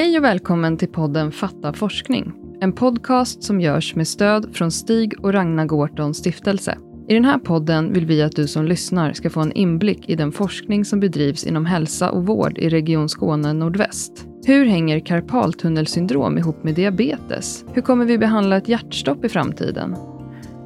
Hej 0.00 0.18
och 0.18 0.24
välkommen 0.24 0.76
till 0.76 0.88
podden 0.88 1.32
Fatta 1.32 1.72
forskning. 1.72 2.32
En 2.60 2.72
podcast 2.72 3.42
som 3.42 3.60
görs 3.60 3.94
med 3.94 4.08
stöd 4.08 4.56
från 4.56 4.70
Stig 4.70 5.24
och 5.24 5.32
Ragnar 5.32 5.66
Gårtons 5.66 6.18
stiftelse. 6.18 6.78
I 7.08 7.14
den 7.14 7.24
här 7.24 7.38
podden 7.38 7.92
vill 7.92 8.06
vi 8.06 8.22
att 8.22 8.36
du 8.36 8.46
som 8.46 8.64
lyssnar 8.64 9.12
ska 9.12 9.30
få 9.30 9.40
en 9.40 9.52
inblick 9.52 10.08
i 10.08 10.14
den 10.14 10.32
forskning 10.32 10.84
som 10.84 11.00
bedrivs 11.00 11.44
inom 11.44 11.66
hälsa 11.66 12.10
och 12.10 12.26
vård 12.26 12.58
i 12.58 12.68
Region 12.68 13.08
Skåne 13.08 13.52
Nordväst. 13.52 14.26
Hur 14.46 14.66
hänger 14.66 15.00
karpaltunnelsyndrom 15.00 16.38
ihop 16.38 16.64
med 16.64 16.74
diabetes? 16.74 17.64
Hur 17.72 17.82
kommer 17.82 18.04
vi 18.04 18.18
behandla 18.18 18.56
ett 18.56 18.68
hjärtstopp 18.68 19.24
i 19.24 19.28
framtiden? 19.28 19.96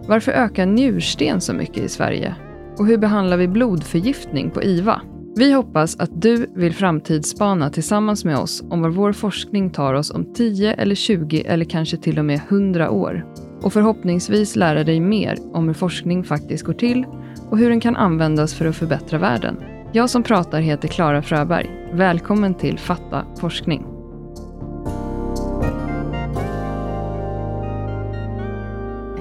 Varför 0.06 0.32
ökar 0.32 0.66
njursten 0.66 1.40
så 1.40 1.52
mycket 1.52 1.84
i 1.84 1.88
Sverige? 1.88 2.34
Och 2.78 2.86
hur 2.86 2.98
behandlar 2.98 3.36
vi 3.36 3.48
blodförgiftning 3.48 4.50
på 4.50 4.62
IVA? 4.62 5.00
Vi 5.36 5.52
hoppas 5.52 5.96
att 5.96 6.22
du 6.22 6.46
vill 6.54 6.74
framtidsspana 6.74 7.70
tillsammans 7.70 8.24
med 8.24 8.38
oss 8.38 8.62
om 8.70 8.82
var 8.82 8.88
vår 8.90 9.12
forskning 9.12 9.70
tar 9.70 9.94
oss 9.94 10.10
om 10.10 10.34
10 10.34 10.72
eller 10.74 10.94
20 10.94 11.44
eller 11.46 11.64
kanske 11.64 11.96
till 11.96 12.18
och 12.18 12.24
med 12.24 12.40
100 12.48 12.90
år. 12.90 13.26
Och 13.62 13.72
förhoppningsvis 13.72 14.56
lära 14.56 14.84
dig 14.84 15.00
mer 15.00 15.38
om 15.52 15.66
hur 15.66 15.74
forskning 15.74 16.24
faktiskt 16.24 16.64
går 16.64 16.72
till 16.72 17.06
och 17.50 17.58
hur 17.58 17.70
den 17.70 17.80
kan 17.80 17.96
användas 17.96 18.54
för 18.54 18.66
att 18.66 18.76
förbättra 18.76 19.18
världen. 19.18 19.56
Jag 19.92 20.10
som 20.10 20.22
pratar 20.22 20.60
heter 20.60 20.88
Klara 20.88 21.22
Fröberg. 21.22 21.70
Välkommen 21.92 22.54
till 22.54 22.78
Fatta 22.78 23.26
forskning. 23.40 23.84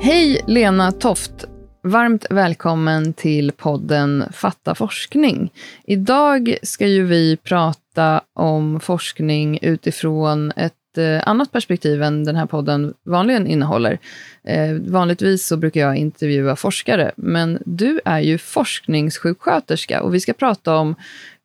Hej 0.02 0.42
Lena 0.48 0.92
Toft! 0.92 1.53
Varmt 1.86 2.26
välkommen 2.30 3.14
till 3.14 3.52
podden 3.52 4.24
Fatta 4.32 4.76
forskning. 4.76 5.52
Idag 5.86 6.58
ska 6.64 6.88
ju 6.88 7.04
vi 7.04 7.38
prata 7.38 8.22
om 8.34 8.80
forskning 8.80 9.60
utifrån 9.62 10.52
ett 10.56 10.98
eh, 10.98 11.28
annat 11.28 11.52
perspektiv 11.52 12.04
än 12.04 12.24
den 12.24 12.36
här 12.36 12.46
podden 12.46 12.94
vanligen 13.06 13.48
innehåller. 13.48 14.00
Eh, 14.44 14.74
vanligtvis 14.74 15.48
så 15.48 15.58
brukar 15.58 15.82
jag 15.82 15.98
intervjua 15.98 16.56
forskare, 16.56 17.12
men 17.16 17.60
du 17.66 18.02
är 18.06 18.20
ju 18.20 18.38
forskningssjuksköterska 18.38 20.02
och 20.02 20.14
vi 20.14 20.20
ska 20.20 20.34
prata 20.34 20.76
om 20.76 20.96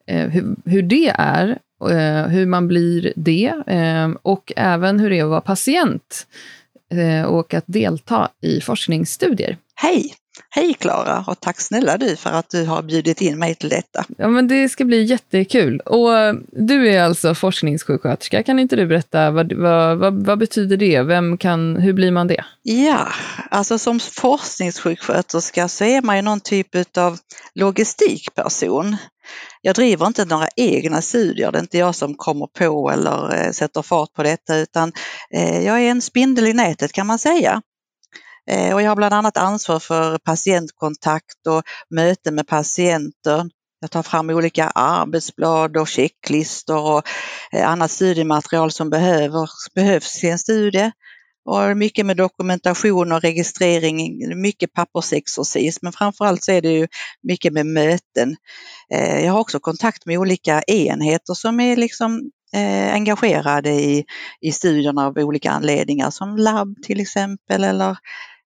eh, 0.06 0.28
hur 0.64 0.82
det 0.82 1.12
är, 1.14 1.58
hur 2.28 2.46
man 2.46 2.68
blir 2.68 3.12
det 3.16 3.52
och 4.22 4.52
även 4.56 5.00
hur 5.00 5.10
det 5.10 5.18
är 5.18 5.24
att 5.24 5.30
vara 5.30 5.40
patient 5.40 6.26
och 7.26 7.54
att 7.54 7.64
delta 7.66 8.28
i 8.42 8.60
forskningsstudier. 8.60 9.56
Hej! 9.74 10.14
Hej 10.50 10.74
Klara 10.74 11.24
och 11.26 11.40
tack 11.40 11.60
snälla 11.60 11.96
du 11.96 12.16
för 12.16 12.30
att 12.30 12.50
du 12.50 12.64
har 12.64 12.82
bjudit 12.82 13.20
in 13.20 13.38
mig 13.38 13.54
till 13.54 13.68
detta. 13.68 14.04
Ja, 14.18 14.28
men 14.28 14.48
det 14.48 14.68
ska 14.68 14.84
bli 14.84 15.02
jättekul. 15.02 15.80
Och 15.80 16.10
du 16.52 16.88
är 16.88 17.02
alltså 17.02 17.34
forskningssjuksköterska. 17.34 18.42
Kan 18.42 18.58
inte 18.58 18.76
du 18.76 18.86
berätta, 18.86 19.30
vad, 19.30 19.52
vad, 19.52 19.98
vad, 19.98 20.26
vad, 20.26 20.38
betyder 20.38 20.76
det? 20.76 21.02
Vem 21.02 21.38
kan, 21.38 21.76
hur 21.76 21.92
blir 21.92 22.10
man 22.10 22.26
det? 22.26 22.44
Ja, 22.62 23.08
alltså 23.50 23.78
som 23.78 24.00
forskningssjuksköterska 24.00 25.68
så 25.68 25.84
är 25.84 26.02
man 26.02 26.16
ju 26.16 26.22
någon 26.22 26.40
typ 26.40 26.96
av 26.98 27.18
logistikperson. 27.54 28.96
Jag 29.62 29.74
driver 29.74 30.06
inte 30.06 30.24
några 30.24 30.48
egna 30.56 31.02
studier, 31.02 31.52
det 31.52 31.58
är 31.58 31.62
inte 31.62 31.78
jag 31.78 31.94
som 31.94 32.14
kommer 32.14 32.46
på 32.46 32.90
eller 32.90 33.44
eh, 33.44 33.50
sätter 33.50 33.82
fart 33.82 34.12
på 34.14 34.22
detta 34.22 34.56
utan 34.56 34.92
eh, 35.34 35.60
jag 35.66 35.80
är 35.80 35.90
en 35.90 36.02
spindel 36.02 36.46
i 36.46 36.52
nätet 36.52 36.92
kan 36.92 37.06
man 37.06 37.18
säga. 37.18 37.62
Eh, 38.48 38.74
och 38.74 38.82
jag 38.82 38.88
har 38.88 38.96
bland 38.96 39.14
annat 39.14 39.36
ansvar 39.36 39.78
för 39.78 40.18
patientkontakt 40.18 41.46
och 41.48 41.62
möten 41.90 42.34
med 42.34 42.46
patienter. 42.46 43.50
Jag 43.80 43.90
tar 43.90 44.02
fram 44.02 44.30
olika 44.30 44.66
arbetsblad 44.66 45.76
och 45.76 45.88
checklistor 45.88 46.92
och 46.92 47.02
eh, 47.52 47.70
annat 47.70 47.90
studiematerial 47.90 48.70
som 48.70 48.90
behöver, 48.90 49.48
behövs 49.74 50.24
i 50.24 50.28
en 50.28 50.38
studie. 50.38 50.90
Och 51.44 51.76
mycket 51.76 52.06
med 52.06 52.16
dokumentation 52.16 53.12
och 53.12 53.20
registrering, 53.20 54.22
mycket 54.42 54.72
pappersexercis 54.72 55.82
men 55.82 55.92
framförallt 55.92 56.44
så 56.44 56.52
är 56.52 56.62
det 56.62 56.72
ju 56.72 56.88
mycket 57.22 57.52
med 57.52 57.66
möten. 57.66 58.36
Eh, 58.94 59.24
jag 59.24 59.32
har 59.32 59.40
också 59.40 59.60
kontakt 59.60 60.06
med 60.06 60.18
olika 60.18 60.62
enheter 60.62 61.34
som 61.34 61.60
är 61.60 61.76
liksom 61.76 62.30
engagerade 62.92 63.70
i, 63.70 64.04
i 64.40 64.52
studierna 64.52 65.06
av 65.06 65.18
olika 65.18 65.50
anledningar 65.50 66.10
som 66.10 66.36
labb 66.36 66.74
till 66.82 67.00
exempel 67.00 67.64
eller 67.64 67.96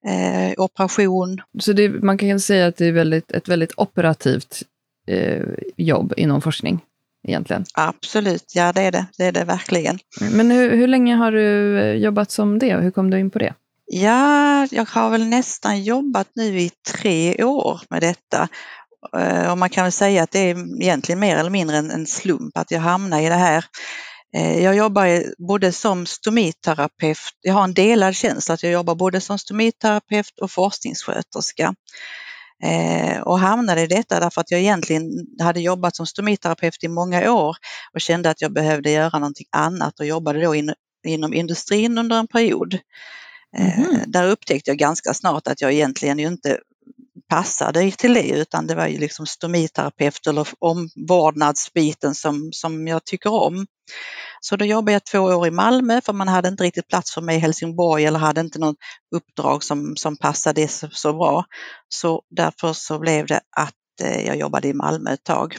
eh, 0.06 0.54
operation. 0.58 1.42
Så 1.60 1.74
det, 1.74 1.90
man 1.90 2.18
kan 2.18 2.40
säga 2.40 2.68
att 2.68 2.78
det 2.78 2.86
är 2.86 2.92
väldigt, 2.92 3.32
ett 3.32 3.48
väldigt 3.48 3.74
operativt 3.78 4.64
eh, 5.08 5.44
jobb 5.78 6.14
inom 6.18 6.42
forskning? 6.42 6.80
Egentligen. 7.28 7.66
Absolut, 7.74 8.52
ja 8.56 8.74
det 8.74 8.82
är 8.82 8.92
det, 8.92 9.06
det 9.18 9.24
är 9.24 9.32
det 9.32 9.44
verkligen. 9.44 10.00
Men 10.32 10.52
hur, 10.52 10.76
hur 10.76 10.88
länge 10.88 11.16
har 11.16 11.32
du 11.32 11.80
eh, 11.80 11.94
jobbat 11.94 12.32
som 12.32 12.60
det 12.60 12.76
och 12.76 12.84
hur 12.84 12.92
kom 12.92 13.10
du 13.10 13.20
in 13.20 13.30
på 13.30 13.40
det? 13.40 13.54
Ja, 13.86 14.68
jag 14.72 14.86
har 14.86 15.10
väl 15.10 15.26
nästan 15.26 15.84
jobbat 15.84 16.28
nu 16.36 16.60
i 16.60 16.72
tre 16.88 17.44
år 17.44 17.82
med 17.90 18.02
detta. 18.02 18.48
Eh, 19.18 19.52
och 19.52 19.58
man 19.58 19.70
kan 19.70 19.84
väl 19.84 19.92
säga 19.92 20.24
att 20.24 20.32
det 20.32 20.40
är 20.40 20.82
egentligen 20.82 21.20
mer 21.20 21.38
eller 21.38 21.50
mindre 21.50 21.78
en, 21.78 22.06
slump 22.06 22.58
att 22.58 22.72
jag 22.72 22.80
hamnade 22.80 23.24
i 23.24 23.30
det 23.30 23.36
här. 23.36 23.66
Eh, 24.36 24.64
jag 24.64 24.76
jobbar 24.76 25.24
både 25.48 25.72
som 25.72 26.06
stomiterapeut, 26.06 27.18
jag 27.42 27.54
har 27.54 27.64
en 27.64 27.74
delad 27.74 28.16
tjänst, 28.16 28.50
att 28.50 28.64
jag 28.64 28.72
jobbar 28.72 28.96
både 28.96 29.22
som 29.22 29.40
stomiterapeut 29.40 30.40
och 30.42 30.52
forskningssköterska. 30.52 31.76
Eh, 32.64 33.22
och 33.22 33.40
hamnade 33.40 33.82
i 33.82 33.88
detta 33.88 34.20
därför 34.20 34.42
att 34.42 34.52
jag 34.52 34.60
egentligen 34.60 35.12
hade 35.42 35.60
jobbat 35.60 35.96
som 35.96 36.08
stomiterapeut 36.08 36.84
i 36.84 36.88
många 36.88 37.32
år 37.32 37.58
och 37.94 38.02
kände 38.02 38.30
att 38.30 38.42
jag 38.42 38.54
behövde 38.54 38.92
göra 38.92 39.20
någonting 39.20 39.48
annat 39.52 40.00
och 40.00 40.06
jobbade 40.06 40.42
då 40.42 40.56
in, 40.56 40.74
inom 41.08 41.34
industrin 41.34 41.98
under 41.98 42.20
en 42.20 42.28
period. 42.28 42.80
Mm. 43.58 44.02
Där 44.08 44.28
upptäckte 44.28 44.70
jag 44.70 44.78
ganska 44.78 45.14
snart 45.14 45.48
att 45.48 45.62
jag 45.62 45.74
egentligen 45.74 46.20
inte 46.20 46.60
passade 47.30 47.92
till 47.92 48.14
det 48.14 48.30
utan 48.30 48.68
det 48.68 48.76
var 48.76 48.88
ju 48.88 48.98
liksom 48.98 49.26
stomiterapeut 49.26 50.28
eller 50.28 50.48
omvårdnadsbiten 50.60 52.16
som, 52.16 52.50
som 52.54 52.88
jag 52.88 53.06
tycker 53.06 53.34
om. 53.34 53.66
Så 54.42 54.56
då 54.56 54.66
jobbade 54.66 54.92
jag 54.92 55.06
två 55.06 55.20
år 55.20 55.48
i 55.48 55.52
Malmö 55.52 56.02
för 56.02 56.14
man 56.14 56.28
hade 56.28 56.48
inte 56.48 56.64
riktigt 56.64 56.88
plats 56.88 57.14
för 57.14 57.22
mig 57.22 57.36
i 57.36 57.40
Helsingborg 57.40 58.06
eller 58.06 58.20
hade 58.20 58.42
inte 58.42 58.60
något 58.60 58.76
uppdrag 59.16 59.64
som, 59.64 59.96
som 59.96 60.18
passade 60.18 60.68
så, 60.68 60.88
så 60.92 61.14
bra. 61.14 61.46
Så 61.90 62.22
därför 62.30 62.74
så 62.74 63.00
blev 63.00 63.26
det 63.26 63.42
att 63.58 63.74
eh, 64.04 64.26
jag 64.28 64.38
jobbade 64.38 64.68
i 64.68 64.74
Malmö 64.74 65.14
ett 65.14 65.24
tag. 65.24 65.58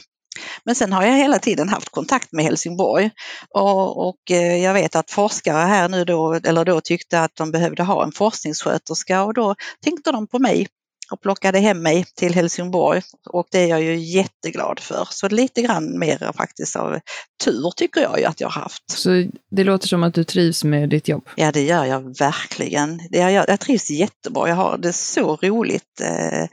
Men 0.63 0.75
sen 0.75 0.93
har 0.93 1.03
jag 1.03 1.17
hela 1.17 1.39
tiden 1.39 1.69
haft 1.69 1.89
kontakt 1.89 2.31
med 2.31 2.45
Helsingborg 2.45 3.11
och, 3.49 4.07
och, 4.07 4.31
eh, 4.31 4.57
jag 4.57 4.73
vet 4.73 4.95
att 4.95 5.11
forskare 5.11 5.65
här 5.65 5.89
nu 5.89 6.05
då, 6.05 6.33
eller 6.33 6.65
då 6.65 6.81
tyckte 6.81 7.21
att 7.21 7.35
de 7.35 7.51
behövde 7.51 7.83
ha 7.83 8.03
en 8.03 8.11
forskningssköterska 8.11 9.23
och 9.23 9.33
då 9.33 9.55
tänkte 9.83 10.11
de 10.11 10.27
på 10.27 10.39
mig 10.39 10.67
och 11.11 11.21
plockade 11.21 11.59
hem 11.59 11.81
mig 11.81 12.05
till 12.15 12.33
Helsingborg 12.33 13.01
och 13.29 13.47
det 13.51 13.59
är 13.59 13.67
jag 13.67 13.81
ju 13.81 13.95
jätteglad 13.95 14.79
för. 14.79 15.07
Så 15.09 15.29
lite 15.29 15.61
grann 15.61 15.99
mer 15.99 16.31
faktiskt 16.37 16.75
av 16.75 16.99
tur 17.45 17.71
tycker 17.75 18.01
jag 18.01 18.19
ju 18.19 18.25
att 18.25 18.41
jag 18.41 18.49
har 18.49 18.61
haft. 18.61 18.91
Så 18.91 19.25
det 19.51 19.63
låter 19.63 19.87
som 19.87 20.03
att 20.03 20.13
du 20.13 20.23
trivs 20.23 20.63
med 20.63 20.89
ditt 20.89 21.07
jobb? 21.07 21.29
Ja 21.35 21.51
det 21.51 21.61
gör 21.61 21.85
jag 21.85 22.19
verkligen. 22.19 23.01
Det 23.09 23.17
jag, 23.17 23.45
jag 23.47 23.59
trivs 23.59 23.89
jättebra, 23.89 24.49
jag 24.49 24.55
har 24.55 24.77
det 24.77 24.93
så 24.93 25.35
roligt. 25.35 26.01
Eh, 26.01 26.47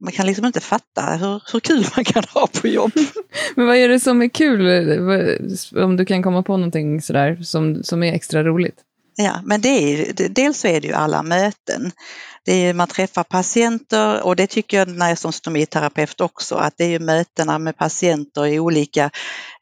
man 0.00 0.12
kan 0.12 0.26
liksom 0.26 0.46
inte 0.46 0.60
fatta 0.60 1.02
hur, 1.02 1.42
hur 1.52 1.60
kul 1.60 1.84
man 1.96 2.04
kan 2.04 2.24
ha 2.34 2.46
på 2.60 2.68
jobb. 2.68 2.92
Men 3.54 3.66
vad 3.66 3.76
är 3.76 3.88
det 3.88 4.00
som 4.00 4.22
är 4.22 4.28
kul? 4.28 4.66
Om 5.82 5.96
du 5.96 6.04
kan 6.04 6.22
komma 6.22 6.42
på 6.42 6.56
någonting 6.56 7.02
sådär 7.02 7.38
som, 7.42 7.82
som 7.82 8.02
är 8.02 8.12
extra 8.12 8.44
roligt? 8.44 8.76
Ja, 9.16 9.40
men 9.44 9.60
det 9.60 9.68
är, 9.68 10.28
dels 10.28 10.58
så 10.60 10.68
är 10.68 10.80
det 10.80 10.86
ju 10.86 10.94
alla 10.94 11.22
möten. 11.22 11.92
Det 12.44 12.52
är, 12.52 12.74
man 12.74 12.88
träffar 12.88 13.24
patienter 13.24 14.22
och 14.22 14.36
det 14.36 14.46
tycker 14.46 14.78
jag 14.78 14.88
när 14.88 15.08
jag 15.08 15.18
som 15.18 15.32
stomiterapeut 15.32 16.20
också, 16.20 16.54
att 16.54 16.74
det 16.76 16.84
är 16.84 16.88
ju 16.88 16.98
mötena 16.98 17.58
med 17.58 17.76
patienter 17.76 18.46
i 18.46 18.60
olika 18.60 19.10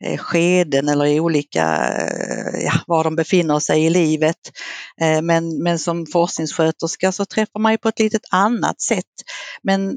eh, 0.05 0.19
skeden 0.19 0.89
eller 0.89 1.07
i 1.07 1.21
olika, 1.21 1.65
eh, 1.99 2.65
ja, 2.65 2.73
var 2.87 3.05
de 3.05 3.17
befinner 3.17 3.59
sig 3.59 3.85
i 3.85 3.91
livet. 3.91 4.37
Eh, 5.01 5.23
men, 5.23 5.63
men 5.63 5.79
som 5.79 6.07
forskningssköterska 6.07 7.13
så 7.13 7.25
träffar 7.25 7.61
man 7.61 7.73
ju 7.73 7.79
på 7.79 7.89
ett 7.89 7.99
litet 7.99 8.25
annat 8.31 8.81
sätt. 8.81 9.05
Men, 9.63 9.97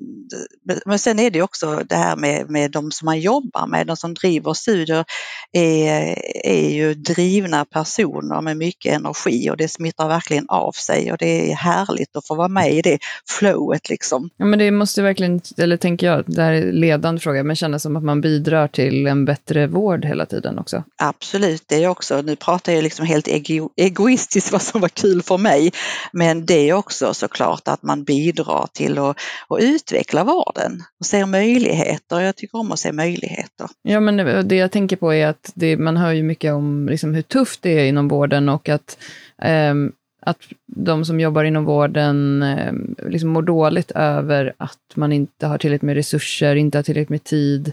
men 0.85 0.99
sen 0.99 1.19
är 1.19 1.31
det 1.31 1.41
också 1.41 1.83
det 1.89 1.95
här 1.95 2.15
med, 2.15 2.49
med 2.49 2.71
de 2.71 2.91
som 2.91 3.05
man 3.05 3.19
jobbar 3.19 3.67
med, 3.67 3.87
de 3.87 3.97
som 3.97 4.13
driver 4.13 4.53
studier, 4.53 5.05
är, 5.51 6.15
är 6.45 6.69
ju 6.69 6.93
drivna 6.93 7.65
personer 7.65 8.41
med 8.41 8.57
mycket 8.57 8.93
energi 8.93 9.42
och 9.51 9.57
det 9.57 9.67
smittar 9.67 10.07
verkligen 10.07 10.45
av 10.49 10.71
sig 10.71 11.11
och 11.11 11.17
det 11.17 11.51
är 11.51 11.55
härligt 11.55 12.15
att 12.15 12.27
få 12.27 12.35
vara 12.35 12.47
med 12.47 12.73
i 12.73 12.81
det 12.81 12.99
flowet 13.29 13.89
liksom. 13.89 14.29
Ja, 14.37 14.45
men 14.45 14.59
det 14.59 14.71
måste 14.71 15.01
verkligen, 15.01 15.41
eller 15.57 15.77
tänker 15.77 16.07
jag, 16.07 16.23
det 16.27 16.41
här 16.41 16.53
är 16.53 16.61
en 16.61 16.75
ledande 16.75 17.21
fråga, 17.21 17.43
men 17.43 17.55
kännas 17.55 17.83
som 17.83 17.95
att 17.95 18.03
man 18.03 18.21
bidrar 18.21 18.67
till 18.67 19.07
en 19.07 19.25
bättre 19.25 19.67
vård 19.67 20.05
hela 20.05 20.25
tiden 20.25 20.59
också. 20.59 20.83
Absolut, 20.97 21.63
det 21.67 21.83
är 21.83 21.87
också, 21.87 22.21
nu 22.21 22.35
pratar 22.35 22.73
jag 22.73 22.83
liksom 22.83 23.05
helt 23.05 23.27
ego, 23.27 23.69
egoistiskt 23.75 24.51
vad 24.51 24.61
som 24.61 24.81
var 24.81 24.89
kul 24.89 25.21
för 25.21 25.37
mig, 25.37 25.71
men 26.13 26.45
det 26.45 26.69
är 26.69 26.73
också 26.73 27.13
såklart 27.13 27.67
att 27.67 27.83
man 27.83 28.03
bidrar 28.03 28.67
till 28.73 28.97
att, 28.97 29.17
att 29.49 29.59
utveckla 29.59 30.23
vården 30.23 30.83
och 30.99 31.05
ser 31.05 31.25
möjligheter. 31.25 32.19
Jag 32.19 32.35
tycker 32.35 32.57
om 32.57 32.71
att 32.71 32.79
se 32.79 32.91
möjligheter. 32.91 33.69
Ja, 33.81 33.99
men 33.99 34.47
det 34.47 34.55
jag 34.55 34.71
tänker 34.71 34.95
på 34.95 35.13
är 35.13 35.27
att 35.27 35.51
det, 35.55 35.77
man 35.77 35.97
hör 35.97 36.11
ju 36.11 36.23
mycket 36.23 36.53
om 36.53 36.87
liksom 36.89 37.13
hur 37.13 37.21
tufft 37.21 37.61
det 37.61 37.79
är 37.79 37.85
inom 37.85 38.07
vården 38.07 38.49
och 38.49 38.69
att 38.69 38.97
Ehm, 39.41 39.91
att 40.25 40.39
de 40.65 41.05
som 41.05 41.19
jobbar 41.19 41.43
inom 41.43 41.65
vården 41.65 42.43
ehm, 42.43 42.95
liksom 43.07 43.29
mår 43.29 43.41
dåligt 43.41 43.91
över 43.91 44.53
att 44.57 44.79
man 44.95 45.11
inte 45.11 45.47
har 45.47 45.57
tillräckligt 45.57 45.87
med 45.87 45.95
resurser, 45.95 46.55
inte 46.55 46.77
har 46.77 46.83
tillräckligt 46.83 47.09
med 47.09 47.23
tid. 47.23 47.71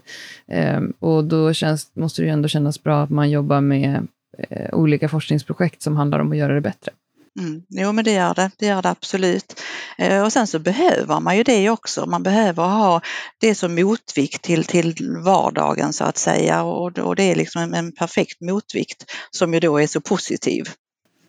Ehm, 0.49 0.93
och 0.99 1.25
då 1.25 1.53
känns, 1.53 1.91
måste 1.95 2.23
det 2.23 2.27
ju 2.27 2.33
ändå 2.33 2.49
kännas 2.49 2.83
bra 2.83 3.03
att 3.03 3.11
man 3.11 3.31
jobbar 3.31 3.61
med 3.61 4.07
eh, 4.39 4.75
olika 4.75 5.09
forskningsprojekt 5.09 5.83
som 5.83 5.97
handlar 5.97 6.19
om 6.19 6.33
att 6.33 6.39
göra 6.39 6.55
det 6.55 6.61
bättre. 6.61 6.93
Mm. 7.41 7.63
Jo 7.69 7.93
men 7.93 8.05
det 8.05 8.13
gör 8.13 8.35
det, 8.35 8.51
det 8.59 8.67
gör 8.67 8.83
det 8.83 8.91
absolut. 8.91 9.61
Eh, 9.99 10.25
och 10.25 10.33
sen 10.33 10.47
så 10.47 10.59
behöver 10.59 11.21
man 11.21 11.37
ju 11.37 11.43
det 11.43 11.71
också, 11.71 12.07
man 12.07 12.23
behöver 12.23 12.63
ha 12.63 13.01
det 13.41 13.55
som 13.55 13.75
motvikt 13.75 14.43
till, 14.43 14.65
till 14.65 14.95
vardagen 15.25 15.93
så 15.93 16.05
att 16.05 16.17
säga 16.17 16.63
och, 16.63 16.99
och 16.99 17.17
det 17.17 17.23
är 17.23 17.35
liksom 17.35 17.75
en 17.75 17.93
perfekt 17.93 18.41
motvikt 18.41 19.05
som 19.31 19.55
ju 19.55 19.61
då 19.61 19.79
är 19.79 19.87
så 19.87 20.01
positiv. 20.01 20.65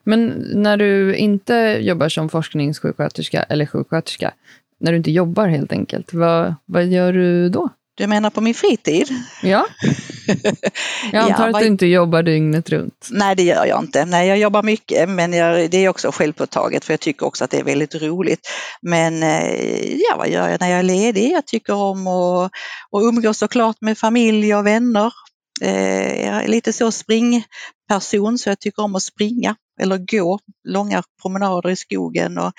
Men 0.03 0.45
när 0.53 0.77
du 0.77 1.15
inte 1.15 1.77
jobbar 1.81 2.09
som 2.09 2.29
forskningssjuksköterska 2.29 3.43
eller 3.43 3.65
sjuksköterska, 3.65 4.33
när 4.79 4.91
du 4.91 4.97
inte 4.97 5.11
jobbar 5.11 5.47
helt 5.47 5.71
enkelt, 5.71 6.13
vad, 6.13 6.55
vad 6.65 6.85
gör 6.85 7.13
du 7.13 7.49
då? 7.49 7.69
Du 7.95 8.07
menar 8.07 8.29
på 8.29 8.41
min 8.41 8.53
fritid? 8.53 9.09
Ja. 9.43 9.65
Jag 11.11 11.23
antar 11.23 11.49
ja, 11.49 11.55
att 11.55 11.61
du 11.61 11.67
inte 11.67 11.85
jobbar 11.85 12.23
dygnet 12.23 12.69
runt? 12.69 13.07
Nej, 13.11 13.35
det 13.35 13.43
gör 13.43 13.65
jag 13.65 13.83
inte. 13.83 14.05
Nej, 14.05 14.27
jag 14.27 14.37
jobbar 14.37 14.63
mycket, 14.63 15.09
men 15.09 15.33
jag, 15.33 15.71
det 15.71 15.77
är 15.77 15.89
också 15.89 16.11
självpåtaget 16.11 16.85
för 16.85 16.93
jag 16.93 16.99
tycker 16.99 17.25
också 17.25 17.43
att 17.43 17.51
det 17.51 17.59
är 17.59 17.63
väldigt 17.63 17.95
roligt. 17.95 18.47
Men 18.81 19.23
eh, 19.23 19.95
ja, 19.97 20.17
vad 20.17 20.29
gör 20.29 20.49
jag 20.49 20.61
när 20.61 20.69
jag 20.69 20.79
är 20.79 20.83
ledig? 20.83 21.31
Jag 21.31 21.47
tycker 21.47 21.73
om 21.73 22.07
att, 22.07 22.51
att 22.91 23.03
umgås 23.03 23.37
såklart 23.37 23.77
med 23.81 23.97
familj 23.97 24.55
och 24.55 24.67
vänner. 24.67 25.13
Eh, 25.61 26.25
jag 26.25 26.43
är 26.43 26.47
lite 26.47 26.73
så 26.73 26.91
springperson 26.91 28.37
så 28.37 28.49
jag 28.49 28.59
tycker 28.59 28.83
om 28.83 28.95
att 28.95 29.03
springa 29.03 29.55
eller 29.81 29.97
gå 29.97 30.39
långa 30.63 31.03
promenader 31.21 31.69
i 31.69 31.75
skogen 31.75 32.37
och 32.37 32.53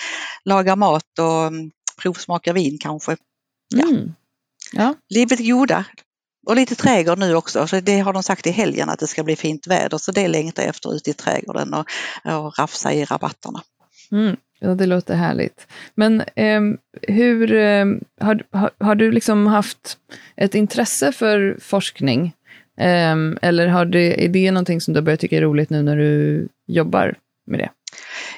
laga 0.44 0.76
mat 0.76 1.18
och 1.18 1.46
mm, 1.46 1.70
provsmaka 2.02 2.52
vin 2.52 2.78
kanske. 2.78 3.16
Ja. 3.74 3.88
Mm. 3.88 4.12
Ja. 4.72 4.94
Livet 5.08 5.46
goda. 5.46 5.84
Och 6.46 6.56
lite 6.56 6.74
trädgård 6.74 7.18
nu 7.18 7.34
också, 7.34 7.66
så 7.66 7.80
det 7.80 7.98
har 7.98 8.12
de 8.12 8.22
sagt 8.22 8.46
i 8.46 8.50
helgen 8.50 8.88
att 8.88 8.98
det 8.98 9.06
ska 9.06 9.22
bli 9.22 9.36
fint 9.36 9.66
väder 9.66 9.98
så 9.98 10.12
det 10.12 10.28
längtar 10.28 10.62
jag 10.62 10.70
efter 10.70 10.94
ute 10.94 11.10
i 11.10 11.14
trädgården 11.14 11.74
och, 11.74 11.86
och 12.24 12.58
rafsa 12.58 12.92
i 12.92 13.04
rabatterna. 13.04 13.62
Mm. 14.12 14.36
Ja, 14.58 14.74
det 14.74 14.86
låter 14.86 15.14
härligt. 15.14 15.66
Men 15.94 16.20
eh, 16.20 16.60
hur, 17.02 17.52
eh, 17.52 17.86
har, 18.20 18.42
har, 18.50 18.70
har, 18.78 18.94
du 18.94 19.12
liksom 19.12 19.46
haft 19.46 19.98
ett 20.36 20.54
intresse 20.54 21.12
för 21.12 21.58
forskning 21.60 22.32
Um, 22.80 23.38
eller 23.42 23.66
har 23.66 23.84
det, 23.84 24.24
är 24.24 24.28
det 24.28 24.50
någonting 24.50 24.80
som 24.80 24.94
du 24.94 25.00
börjar 25.02 25.16
tycka 25.16 25.36
är 25.36 25.42
roligt 25.42 25.70
nu 25.70 25.82
när 25.82 25.96
du 25.96 26.48
jobbar 26.66 27.18
med 27.46 27.60
det? 27.60 27.70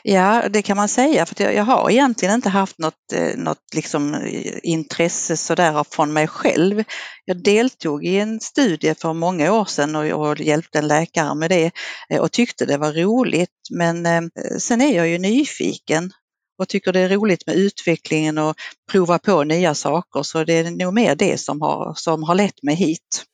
Ja, 0.03 0.49
det 0.49 0.63
kan 0.63 0.77
man 0.77 0.89
säga, 0.89 1.27
för 1.27 1.43
jag, 1.43 1.55
jag 1.55 1.65
har 1.65 1.91
egentligen 1.91 2.35
inte 2.35 2.49
haft 2.49 2.79
något, 2.79 3.13
eh, 3.13 3.37
något 3.37 3.75
liksom 3.75 4.15
eh, 4.15 4.59
intresse 4.63 5.37
sådär 5.37 5.85
från 5.91 6.13
mig 6.13 6.29
själv. 6.29 6.85
Jag 7.25 7.43
deltog 7.43 8.05
i 8.05 8.19
en 8.19 8.41
studie 8.41 8.95
för 8.95 9.13
många 9.13 9.53
år 9.53 9.65
sedan 9.65 9.97
och, 9.97 10.29
och 10.29 10.41
hjälpte 10.41 10.79
en 10.79 10.89
läkare 10.89 11.35
med 11.35 11.51
det 11.51 11.71
eh, 12.11 12.21
och 12.21 12.33
tyckte 12.33 12.67
det 12.67 12.77
var 12.77 12.93
roligt. 12.93 13.51
Men 13.71 14.07
eh, 14.07 14.23
sen 14.59 14.81
är 14.81 14.97
jag 14.97 15.09
ju 15.09 15.19
nyfiken 15.19 16.13
och 16.59 16.69
tycker 16.69 16.93
det 16.93 17.01
är 17.01 17.09
roligt 17.09 17.47
med 17.47 17.57
utvecklingen 17.57 18.39
och 18.39 18.57
prova 18.91 19.19
på 19.19 19.45
nya 19.45 19.75
saker 19.75 20.23
så 20.23 20.45
det 20.45 20.53
är 20.53 20.71
nog 20.71 20.95
mer 20.95 21.15
det 21.15 21.39
som 21.41 21.61
har, 21.61 21.95
som 21.97 22.23
har 22.23 22.35
lett 22.35 22.63
mig 22.63 22.75
hit. 22.75 23.25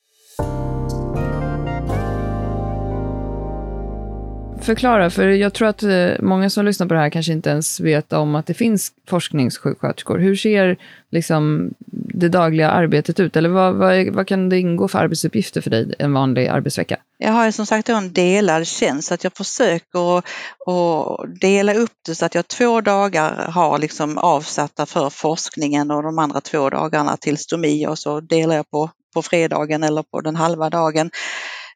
Förklara, 4.62 5.11
för 5.11 5.29
jag 5.29 5.55
tror 5.55 5.69
att 5.69 5.83
eh, 5.83 6.11
många 6.21 6.51
som 6.51 6.65
lyssnar 6.65 6.87
på 6.87 6.95
det 6.95 7.01
här 7.01 7.11
kanske 7.11 7.33
inte 7.33 7.51
ens 7.51 7.81
vet 7.81 8.12
om 8.12 8.35
att 8.35 8.47
det 8.47 8.55
finns 8.55 8.93
forskningssjuksköterskor. 9.09 10.19
Hur 10.19 10.37
ser 10.37 10.77
liksom 11.11 11.75
det 11.93 12.29
dagliga 12.29 12.71
arbetet 12.71 13.21
ut? 13.21 13.37
Eller 13.37 13.49
vad, 13.49 13.75
vad, 13.75 14.09
vad, 14.09 14.27
kan 14.27 14.49
det 14.49 14.59
ingå 14.59 14.89
för 14.89 14.99
arbetsuppgifter 14.99 15.61
för 15.61 15.71
dig 15.71 15.95
en 15.99 16.12
vanlig 16.12 16.47
arbetsvecka? 16.47 16.97
Jag 17.19 17.33
har 17.33 17.47
ju 17.47 17.53
som 17.53 17.67
sagt 17.67 17.89
en 17.89 18.12
delad 18.12 18.67
tjänst 18.67 19.09
så 19.09 19.15
att 19.15 19.25
jag 19.25 19.37
försöker 19.37 20.19
att 20.19 21.41
dela 21.41 21.75
upp 21.75 21.93
det 22.07 22.15
så 22.15 22.27
att 22.27 22.35
jag 22.35 22.49
två 22.49 22.81
dagar 22.81 23.51
har 23.51 23.79
liksom 23.79 24.19
avsatta 24.19 24.87
för 24.87 25.11
forskningen 25.11 25.91
och 25.91 26.03
de 26.03 26.19
andra 26.19 26.41
två 26.41 26.71
dagarna 26.71 27.17
till 27.17 27.39
stomi 27.39 27.87
och 27.87 27.99
så 27.99 28.21
delar 28.21 28.57
jag 28.57 28.71
på, 28.71 28.91
på 29.15 29.23
fredagen 29.23 29.83
eller 29.83 30.03
på 30.03 30.21
den 30.21 30.37
halva 30.37 30.71
dagen. 30.71 31.11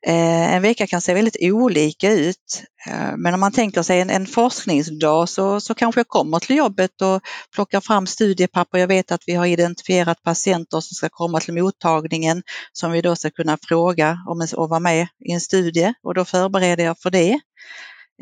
Eh, 0.07 0.55
en 0.55 0.63
vecka 0.63 0.87
kan 0.87 1.01
se 1.01 1.15
väldigt 1.15 1.37
olika 1.41 2.13
ut, 2.13 2.63
eh, 2.87 3.17
men 3.17 3.35
om 3.35 3.41
man 3.41 3.53
tänker 3.53 3.83
sig 3.83 4.01
en, 4.01 4.11
en 4.11 4.27
forskningsdag 4.27 5.29
så, 5.29 5.61
så 5.61 5.75
kanske 5.75 5.99
jag 6.01 6.09
kommer 6.09 6.39
till 6.39 6.57
jobbet 6.57 7.03
och 7.03 7.23
plockar 7.55 7.81
fram 7.81 8.07
studiepapper. 8.07 8.79
Jag 8.79 8.89
vet 8.89 9.13
att 9.13 9.23
vi 9.27 9.35
har 9.35 9.47
identifierat 9.47 10.23
patienter 10.23 10.81
som 10.81 10.95
ska 10.95 11.09
komma 11.09 11.41
till 11.41 11.55
mottagningen 11.55 12.43
som 12.73 12.93
vi 12.93 13.01
då 13.01 13.17
ska 13.17 13.31
kunna 13.31 13.59
fråga 13.69 14.19
om 14.29 14.47
och 14.57 14.69
vara 14.69 14.81
med 14.81 15.09
i 15.29 15.33
en 15.33 15.41
studie 15.41 15.95
och 16.03 16.15
då 16.15 16.25
förbereder 16.25 16.85
jag 16.85 16.99
för 16.99 17.11
det. 17.11 17.41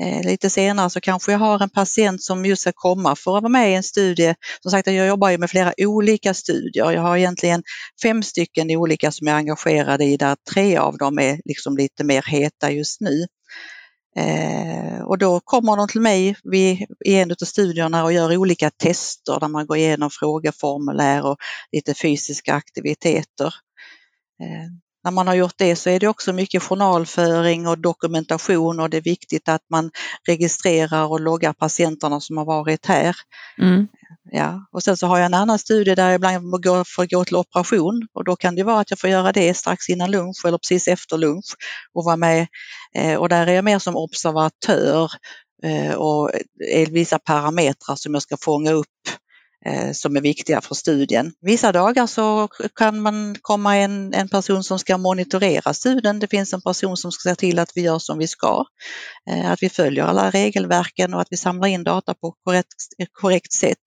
Eh, 0.00 0.26
lite 0.26 0.50
senare 0.50 0.90
så 0.90 1.00
kanske 1.00 1.32
jag 1.32 1.38
har 1.38 1.62
en 1.62 1.70
patient 1.70 2.22
som 2.22 2.44
just 2.44 2.62
ska 2.62 2.72
komma 2.74 3.16
för 3.16 3.36
att 3.36 3.42
vara 3.42 3.52
med 3.52 3.70
i 3.70 3.74
en 3.74 3.82
studie. 3.82 4.34
Som 4.62 4.70
sagt, 4.70 4.86
jag 4.86 5.06
jobbar 5.06 5.30
ju 5.30 5.38
med 5.38 5.50
flera 5.50 5.72
olika 5.78 6.34
studier. 6.34 6.92
Jag 6.92 7.02
har 7.02 7.16
egentligen 7.16 7.62
fem 8.02 8.22
stycken 8.22 8.70
olika 8.70 9.12
som 9.12 9.26
jag 9.26 9.34
är 9.34 9.38
engagerad 9.38 10.02
i 10.02 10.16
där 10.16 10.36
tre 10.54 10.76
av 10.76 10.98
dem 10.98 11.18
är 11.18 11.40
liksom 11.44 11.76
lite 11.76 12.04
mer 12.04 12.22
heta 12.22 12.70
just 12.70 13.00
nu. 13.00 13.26
Eh, 14.16 15.02
och 15.02 15.18
då 15.18 15.40
kommer 15.40 15.76
de 15.76 15.88
till 15.88 16.00
mig 16.00 16.36
vid, 16.42 16.86
i 17.04 17.14
en 17.14 17.30
av 17.30 17.44
studierna 17.44 18.04
och 18.04 18.12
gör 18.12 18.36
olika 18.36 18.70
tester 18.70 19.40
där 19.40 19.48
man 19.48 19.66
går 19.66 19.76
igenom 19.76 20.10
frågeformulär 20.10 21.26
och 21.26 21.36
lite 21.72 21.94
fysiska 21.94 22.54
aktiviteter. 22.54 23.54
Eh, 24.42 24.68
när 25.04 25.10
man 25.10 25.26
har 25.26 25.34
gjort 25.34 25.54
det 25.56 25.76
så 25.76 25.90
är 25.90 26.00
det 26.00 26.08
också 26.08 26.32
mycket 26.32 26.62
journalföring 26.62 27.69
och 27.69 27.78
dokumentation 27.78 28.81
och 28.81 28.90
det 28.90 28.96
är 28.96 29.02
viktigt 29.02 29.49
att 29.49 29.62
man 29.70 29.90
registrerar 30.28 31.04
och 31.04 31.20
loggar 31.20 31.52
patienterna 31.52 32.20
som 32.20 32.37
har 32.37 32.44
varit 32.44 32.87
här. 32.87 33.16
Mm. 33.58 33.88
Ja, 34.31 34.66
och 34.72 34.82
sen 34.82 34.96
så 34.96 35.06
har 35.06 35.19
jag 35.19 35.26
en 35.26 35.34
annan 35.34 35.58
studie 35.58 35.94
där 35.94 36.06
jag 36.06 36.14
ibland 36.14 36.44
får 36.87 37.10
gå 37.10 37.25
till 37.25 37.37
operation 37.37 38.08
och 38.12 38.25
då 38.25 38.37
kan 38.37 38.54
det 38.54 38.62
vara 38.62 38.81
att 38.81 38.90
jag 38.90 38.99
får 38.99 39.10
göra 39.10 39.32
det 39.32 39.54
strax 39.54 39.88
innan 39.88 40.10
lunch 40.10 40.43
eller 40.46 40.58
precis 40.58 40.88
efter 40.88 41.19
lunch 41.19 41.54
och 41.93 42.04
vara 42.04 42.16
med. 42.16 42.46
Eh, 42.94 43.14
och 43.14 43.28
där 43.28 43.46
är 43.46 43.52
jag 43.52 43.64
mer 43.64 43.78
som 43.78 43.96
observatör 43.96 45.10
eh, 45.64 45.94
och 45.94 46.31
är 46.71 46.87
vissa 46.87 47.18
parametrar 47.18 47.97
som 47.97 48.14
jag 48.14 48.23
ska 48.23 48.37
fånga 48.37 48.73
upp 48.73 48.87
Eh, 48.87 49.12
Eh, 49.66 49.92
som 49.92 50.16
är 50.16 50.21
viktiga 50.21 50.61
för 50.61 50.75
studien. 50.75 51.33
Vissa 51.40 51.73
dagar 51.73 52.07
så 52.07 52.49
kan 52.75 53.00
man 53.00 53.37
komma 53.42 53.76
en, 53.76 54.14
en 54.14 54.28
person 54.28 54.64
som 54.64 54.78
ska 54.78 54.99
monitorera 54.99 55.75
studien. 55.75 56.19
Det 56.19 56.26
finns 56.26 56.52
en 56.52 56.62
person 56.62 56.97
som 56.97 57.12
ska 57.12 57.28
se 57.28 57.35
till 57.35 57.59
att 57.59 57.73
vi 57.75 57.81
gör 57.81 57.99
som 57.99 58.19
vi 58.19 58.26
ska, 58.26 58.64
eh, 59.31 59.50
att 59.50 59.62
vi 59.62 59.69
följer 59.69 60.04
alla 60.04 60.31
regelverken 60.31 61.14
och 61.14 61.21
att 61.21 61.28
vi 61.31 61.37
samlar 61.37 61.69
in 61.69 61.85
data 61.85 62.14
på 62.14 62.35
korrekt, 62.45 62.75
korrekt 63.12 63.52
sätt. 63.52 63.78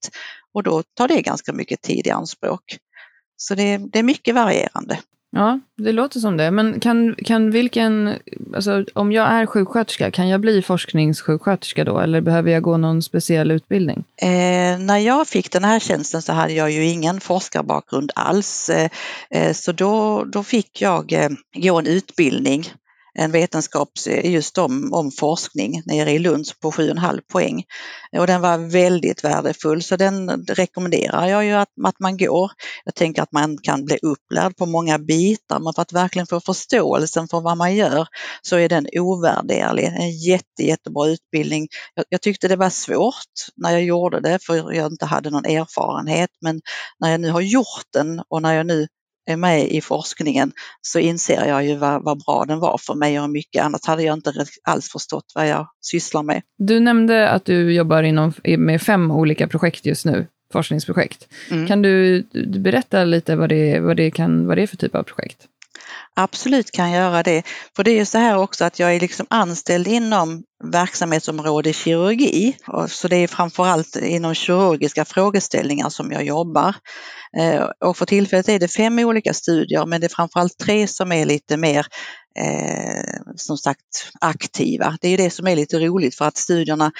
Och 0.54 0.64
då 0.64 0.84
tar 0.94 1.08
det 1.08 1.22
ganska 1.22 1.54
mycket 1.54 1.82
tid 1.82 2.08
i 2.08 2.12
anspråk. 2.12 2.78
Så 3.38 3.56
det, 3.56 3.78
det 3.78 4.00
är 4.00 4.04
mycket 4.04 4.36
varierande. 4.36 5.00
Ja, 5.38 5.60
det 5.78 5.92
låter 5.92 6.20
som 6.20 6.38
det. 6.38 6.52
Men 6.52 6.80
kan, 6.80 7.16
kan 7.16 7.52
vilken, 7.52 8.14
alltså 8.56 8.86
om 8.94 9.12
jag 9.12 9.28
är 9.28 9.46
sjuksköterska, 9.46 10.12
kan 10.12 10.30
jag 10.30 10.42
bli 10.42 10.62
forskningssjuksköterska 10.62 11.84
då? 11.84 12.00
Eller 12.00 12.22
behöver 12.22 12.52
jag 12.52 12.64
gå 12.64 12.78
någon 12.78 13.02
speciell 13.02 13.52
utbildning? 13.52 14.04
Eh, 14.22 14.80
när 14.80 14.98
jag 14.98 15.28
fick 15.28 15.52
den 15.52 15.64
här 15.64 15.80
tjänsten 15.80 16.22
så 16.22 16.34
hade 16.34 16.54
jag 16.54 16.72
ju 16.72 16.86
ingen 16.86 17.20
forskarbakgrund 17.20 18.12
alls. 18.16 18.70
Eh, 18.70 18.90
eh 19.30 19.54
så 19.54 19.72
då, 19.72 20.24
då 20.24 20.44
fick 20.44 20.82
jag 20.82 21.14
eh, 21.14 21.30
gå 21.54 21.80
en 21.80 21.88
utbildning 21.88 22.66
en 23.16 23.32
vetenskaps 23.32 24.08
just 24.08 24.58
om, 24.58 24.94
om 24.94 25.12
forskning 25.12 25.82
nere 25.86 26.12
i 26.12 26.20
Lund 26.20 26.46
på 26.62 26.72
7,5 26.72 27.22
poäng. 27.32 27.64
Och 28.18 28.28
den 28.28 28.42
var 28.42 28.58
väldigt 28.58 29.24
värdefull 29.24 29.84
så 29.84 29.96
den 29.96 30.46
rekommenderar 30.46 31.28
jag 31.28 31.46
ju 31.46 31.52
att, 31.52 31.70
att 31.86 32.00
man 32.00 32.18
går. 32.18 32.52
Jag 32.86 32.96
tänker 32.96 33.22
att 33.22 33.32
man 33.32 33.58
kan 33.58 33.86
bli 33.86 33.98
upplärd 34.02 34.58
på 34.58 34.66
många 34.66 35.00
bitar 35.00 35.60
men 35.60 35.74
för 35.74 35.82
att 35.82 35.94
verkligen 35.94 36.28
få 36.28 36.40
förståelsen 36.40 37.28
för 37.28 37.42
vad 37.42 37.58
man 37.58 37.76
gör 37.76 38.08
så 38.42 38.56
är 38.56 38.70
den 38.70 38.88
ovärderlig. 38.94 39.86
En 39.86 40.18
jätte, 40.18 40.64
jättebra 40.64 41.08
utbildning. 41.08 41.68
Jag, 41.94 42.06
jag 42.10 42.22
tyckte 42.22 42.48
det 42.48 42.56
var 42.56 42.70
svårt 42.70 43.34
när 43.56 43.72
jag 43.72 43.84
gjorde 43.84 44.20
det 44.20 44.40
för 44.44 44.74
jag 44.74 44.92
inte 44.92 45.06
hade 45.06 45.30
någon 45.30 45.46
erfarenhet 45.46 46.30
men 46.42 46.62
när 47.00 47.12
jag 47.12 47.22
nu 47.22 47.30
har 47.30 47.42
gjort 47.42 47.86
den 47.94 48.22
och 48.30 48.42
när 48.42 48.54
jag 48.54 48.66
nu 48.66 48.88
är 49.26 49.38
med 49.38 49.72
i 49.72 49.82
forskningen 49.82 50.52
så 50.82 51.00
inser 51.00 51.46
jag 51.46 51.66
ju 51.66 51.76
vad, 51.76 52.04
vad, 52.04 52.24
bra 52.26 52.46
den 52.48 52.60
var 52.60 52.78
för 52.78 52.96
mig 52.96 53.20
och 53.20 53.30
mycket 53.30 53.64
annat 53.64 53.86
hade 53.86 54.04
jag 54.04 54.14
inte 54.14 54.46
alls 54.64 54.92
förstått 54.92 55.32
vad 55.36 55.48
jag 55.48 55.68
sysslar 55.82 56.24
med. 56.24 56.42
Du 56.58 56.80
nämnde 56.80 57.30
att 57.30 57.46
du 57.46 57.74
jobbar 57.74 58.04
inom, 58.04 58.34
med 58.58 58.82
fem 58.82 59.12
olika 59.12 59.48
projekt 59.48 59.86
just 59.86 60.06
nu, 60.06 60.28
forskningsprojekt. 60.54 61.28
Mm. 61.52 61.68
Kan 61.68 61.82
du, 61.82 62.22
du, 62.22 62.60
berätta 62.60 63.04
lite 63.04 63.36
vad 63.36 63.50
det, 63.50 63.80
vad, 63.80 63.98
det 63.98 64.12
kan, 64.12 64.48
vad 64.48 64.58
det 64.58 64.64
är 64.64 64.68
för 64.68 64.78
typ 64.78 64.96
av 64.96 65.04
projekt? 65.04 65.48
Absolut 66.16 66.72
kan 66.72 66.92
göra 66.92 67.24
det. 67.24 67.44
För 67.76 67.84
det 67.84 67.92
är 67.92 67.96
ju 67.96 68.06
så 68.06 68.18
här 68.18 68.38
också 68.38 68.66
att 68.66 68.80
jag 68.80 68.96
är 68.96 69.00
liksom 69.00 69.26
anställd 69.30 69.88
inom 69.88 70.44
verksamhetsområde 70.64 71.74
kirurgi. 71.74 72.58
Så 72.88 73.08
det 73.08 73.16
är 73.16 73.28
framförallt 73.28 73.96
inom 73.96 74.34
kirurgiska 74.34 75.06
frågeställningar 75.06 75.90
som 75.90 76.12
jag 76.12 76.24
jobbar. 76.24 76.76
Eh, 77.38 77.64
och 77.86 77.98
för 77.98 78.06
tillfället 78.06 78.50
är 78.50 78.60
det 78.60 78.68
fem 78.68 79.00
olika 79.00 79.34
studier 79.34 79.86
men 79.86 80.02
det 80.02 80.08
är 80.08 80.16
framförallt 80.16 80.58
tre 80.58 80.88
som 80.88 81.12
är 81.12 81.26
lite 81.26 81.58
mer 81.58 81.86
eh, 82.40 83.22
som 83.36 83.58
sagt 83.58 84.12
aktiva. 84.22 84.98
Det 85.02 85.10
är 85.10 85.18
det 85.18 85.30
som 85.30 85.48
är 85.48 85.56
lite 85.56 85.80
roligt 85.80 86.16
för 86.16 86.26
att 86.26 86.38
studierna 86.38 86.92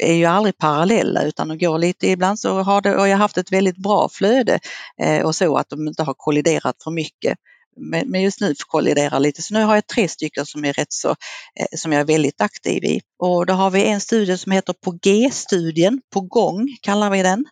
är 0.00 0.14
ju 0.14 0.24
aldrig 0.24 0.58
parallella 0.58 1.22
utan 1.22 1.48
de 1.48 1.58
går 1.58 1.78
lite, 1.78 2.06
ibland 2.06 2.38
så 2.38 2.62
har, 2.62 2.80
det, 2.80 2.96
och 2.96 3.08
jag 3.08 3.16
haft 3.16 3.38
ett 3.38 3.52
väldigt 3.52 3.76
bra 3.76 4.08
flöde 4.12 4.58
eh, 5.02 5.22
och 5.26 5.34
så 5.34 5.56
att 5.56 5.68
de 5.68 5.88
inte 5.88 6.02
har 6.02 6.14
kolliderat 6.16 6.76
för 6.84 6.90
mycket 6.90 7.38
men 7.76 8.22
just 8.22 8.40
nu 8.40 8.54
kolliderar 8.66 9.20
lite. 9.20 9.42
Så 9.42 9.54
nu 9.54 9.64
har 9.64 9.74
jag 9.74 9.86
tre 9.86 10.08
stycken 10.08 10.46
som 10.46 10.64
är 10.64 10.72
rätt 10.72 10.92
så, 10.92 11.08
eh, 11.08 11.66
som 11.76 11.92
jag 11.92 12.00
är 12.00 12.04
väldigt 12.04 12.40
aktiv 12.40 12.84
i. 12.84 13.00
Och 13.18 13.46
då 13.46 13.52
har 13.52 13.70
vi 13.70 13.84
en 13.84 14.00
studie 14.00 14.38
som 14.38 14.52
heter 14.52 14.74
På 14.84 14.98
G-studien, 15.02 16.00
På 16.12 16.20
gång 16.20 16.76
kallar 16.82 17.10
vi 17.10 17.22
den. 17.22 17.44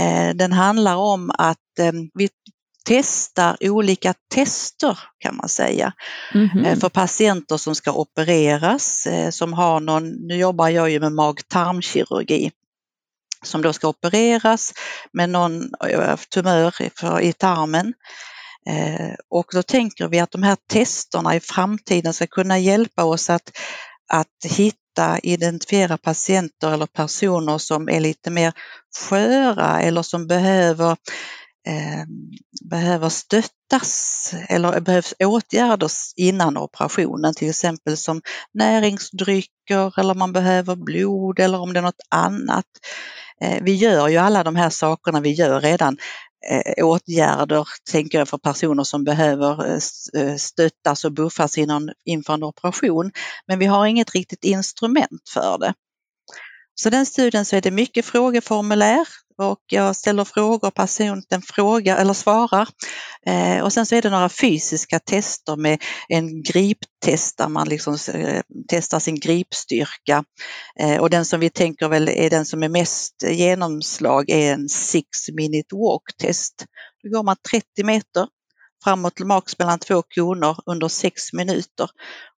Eh, 0.00 0.34
den 0.34 0.52
handlar 0.52 0.96
om 0.96 1.30
att 1.38 1.78
eh, 1.78 1.92
vi 2.14 2.28
testar 2.84 3.56
olika 3.60 4.14
tester 4.34 4.98
kan 5.18 5.36
man 5.36 5.48
säga 5.48 5.92
mm 6.34 6.48
-hmm. 6.48 6.80
för 6.80 6.88
patienter 6.88 7.56
som 7.56 7.74
ska 7.74 7.92
opereras 7.92 9.08
som 9.30 9.52
har 9.52 9.80
någon, 9.80 10.10
nu 10.10 10.36
jobbar 10.36 10.68
jag 10.68 10.90
ju 10.90 11.00
med 11.00 11.12
mag-tarmkirurgi 11.12 12.50
som 13.44 13.62
då 13.62 13.72
ska 13.72 13.88
opereras 13.88 14.72
med 15.12 15.30
någon 15.30 15.70
tumör 16.30 16.74
i 17.20 17.32
tarmen 17.32 17.94
Eh, 18.66 19.14
och 19.30 19.46
då 19.52 19.62
tänker 19.62 20.08
vi 20.08 20.20
att 20.20 20.30
de 20.30 20.42
här 20.42 20.56
testerna 20.70 21.36
i 21.36 21.40
framtiden 21.40 22.14
ska 22.14 22.26
kunna 22.26 22.58
hjälpa 22.58 23.04
oss 23.04 23.30
att, 23.30 23.58
att 24.12 24.44
hitta, 24.44 25.18
identifiera 25.18 25.98
patienter 25.98 26.72
eller 26.72 26.86
personer 26.86 27.58
som 27.58 27.88
är 27.88 28.00
lite 28.00 28.30
mer 28.30 28.52
sköra 29.08 29.80
eller 29.80 30.02
som 30.02 30.26
behöver 30.26 30.96
Ehm, 31.66 32.30
behöver 32.70 33.08
stöttas 33.08 34.32
eller 34.48 34.80
behövs 34.80 35.14
åtgärder 35.18 35.90
innan 36.16 36.56
operationen, 36.56 37.34
till 37.34 37.50
exempel 37.50 37.96
som 37.96 38.22
näringsdrycker 38.54 40.00
eller 40.00 40.14
man 40.14 40.32
behöver 40.32 40.76
blod 40.76 41.40
eller 41.40 41.60
om 41.60 41.72
det 41.72 41.80
är 41.80 41.82
något 41.82 42.06
annat. 42.10 42.64
Eh, 43.40 43.62
vi 43.62 43.74
gör 43.74 44.08
ju 44.08 44.16
alla 44.16 44.44
de 44.44 44.56
här 44.56 44.70
sakerna 44.70 45.20
vi 45.20 45.32
gör 45.32 45.60
redan 45.60 45.98
eh, 46.50 46.84
åtgärder, 46.84 47.68
tänker 47.90 48.18
jag, 48.18 48.28
för 48.28 48.38
personer 48.38 48.84
som 48.84 49.04
behöver 49.04 49.72
eh, 50.16 50.36
stöttas 50.36 51.04
och 51.04 51.12
buffas 51.12 51.58
inför 52.04 52.34
en 52.34 52.42
operation. 52.42 53.12
Men 53.46 53.58
vi 53.58 53.66
har 53.66 53.86
inget 53.86 54.14
riktigt 54.14 54.44
instrument 54.44 55.28
för 55.34 55.58
det. 55.58 55.74
Så 56.74 56.90
den 56.90 57.06
studien 57.06 57.44
så 57.44 57.56
är 57.56 57.60
det 57.60 57.70
mycket 57.70 58.04
frågeformulär 58.06 59.06
och 59.38 59.60
jag 59.66 59.96
ställer 59.96 60.24
frågor, 60.24 60.70
patienten 60.70 61.42
frågar 61.42 61.96
eller 61.96 62.12
svarar. 62.12 62.68
Eh, 63.26 63.64
och 63.64 63.72
sen 63.72 63.86
så 63.86 63.94
är 63.94 64.02
det 64.02 64.10
några 64.10 64.28
fysiska 64.28 64.98
tester 64.98 65.56
med 65.56 65.82
en 66.08 66.42
griptest 66.42 67.38
där 67.38 67.48
man 67.48 67.68
liksom 67.68 67.98
eh, 68.14 68.42
testar 68.68 68.98
sin 68.98 69.20
gripstyrka. 69.20 70.24
Eh, 70.80 71.00
och 71.00 71.10
den 71.10 71.24
som 71.24 71.40
vi 71.40 71.50
tänker 71.50 71.88
väl 71.88 72.08
är 72.08 72.30
den 72.30 72.46
som 72.46 72.62
är 72.62 72.68
mest 72.68 73.22
genomslag 73.22 74.30
är 74.30 74.52
en 74.52 74.68
six 74.68 75.08
minute 75.32 75.74
walk 75.74 76.16
test. 76.18 76.64
Då 77.02 77.10
går 77.10 77.22
man 77.22 77.36
30 77.50 77.84
meter 77.84 78.26
framåt 78.84 79.14
till 79.14 79.26
maks 79.26 79.58
mellan 79.58 79.78
två 79.78 80.02
koner 80.02 80.56
under 80.66 80.88
sex 80.88 81.32
minuter 81.32 81.88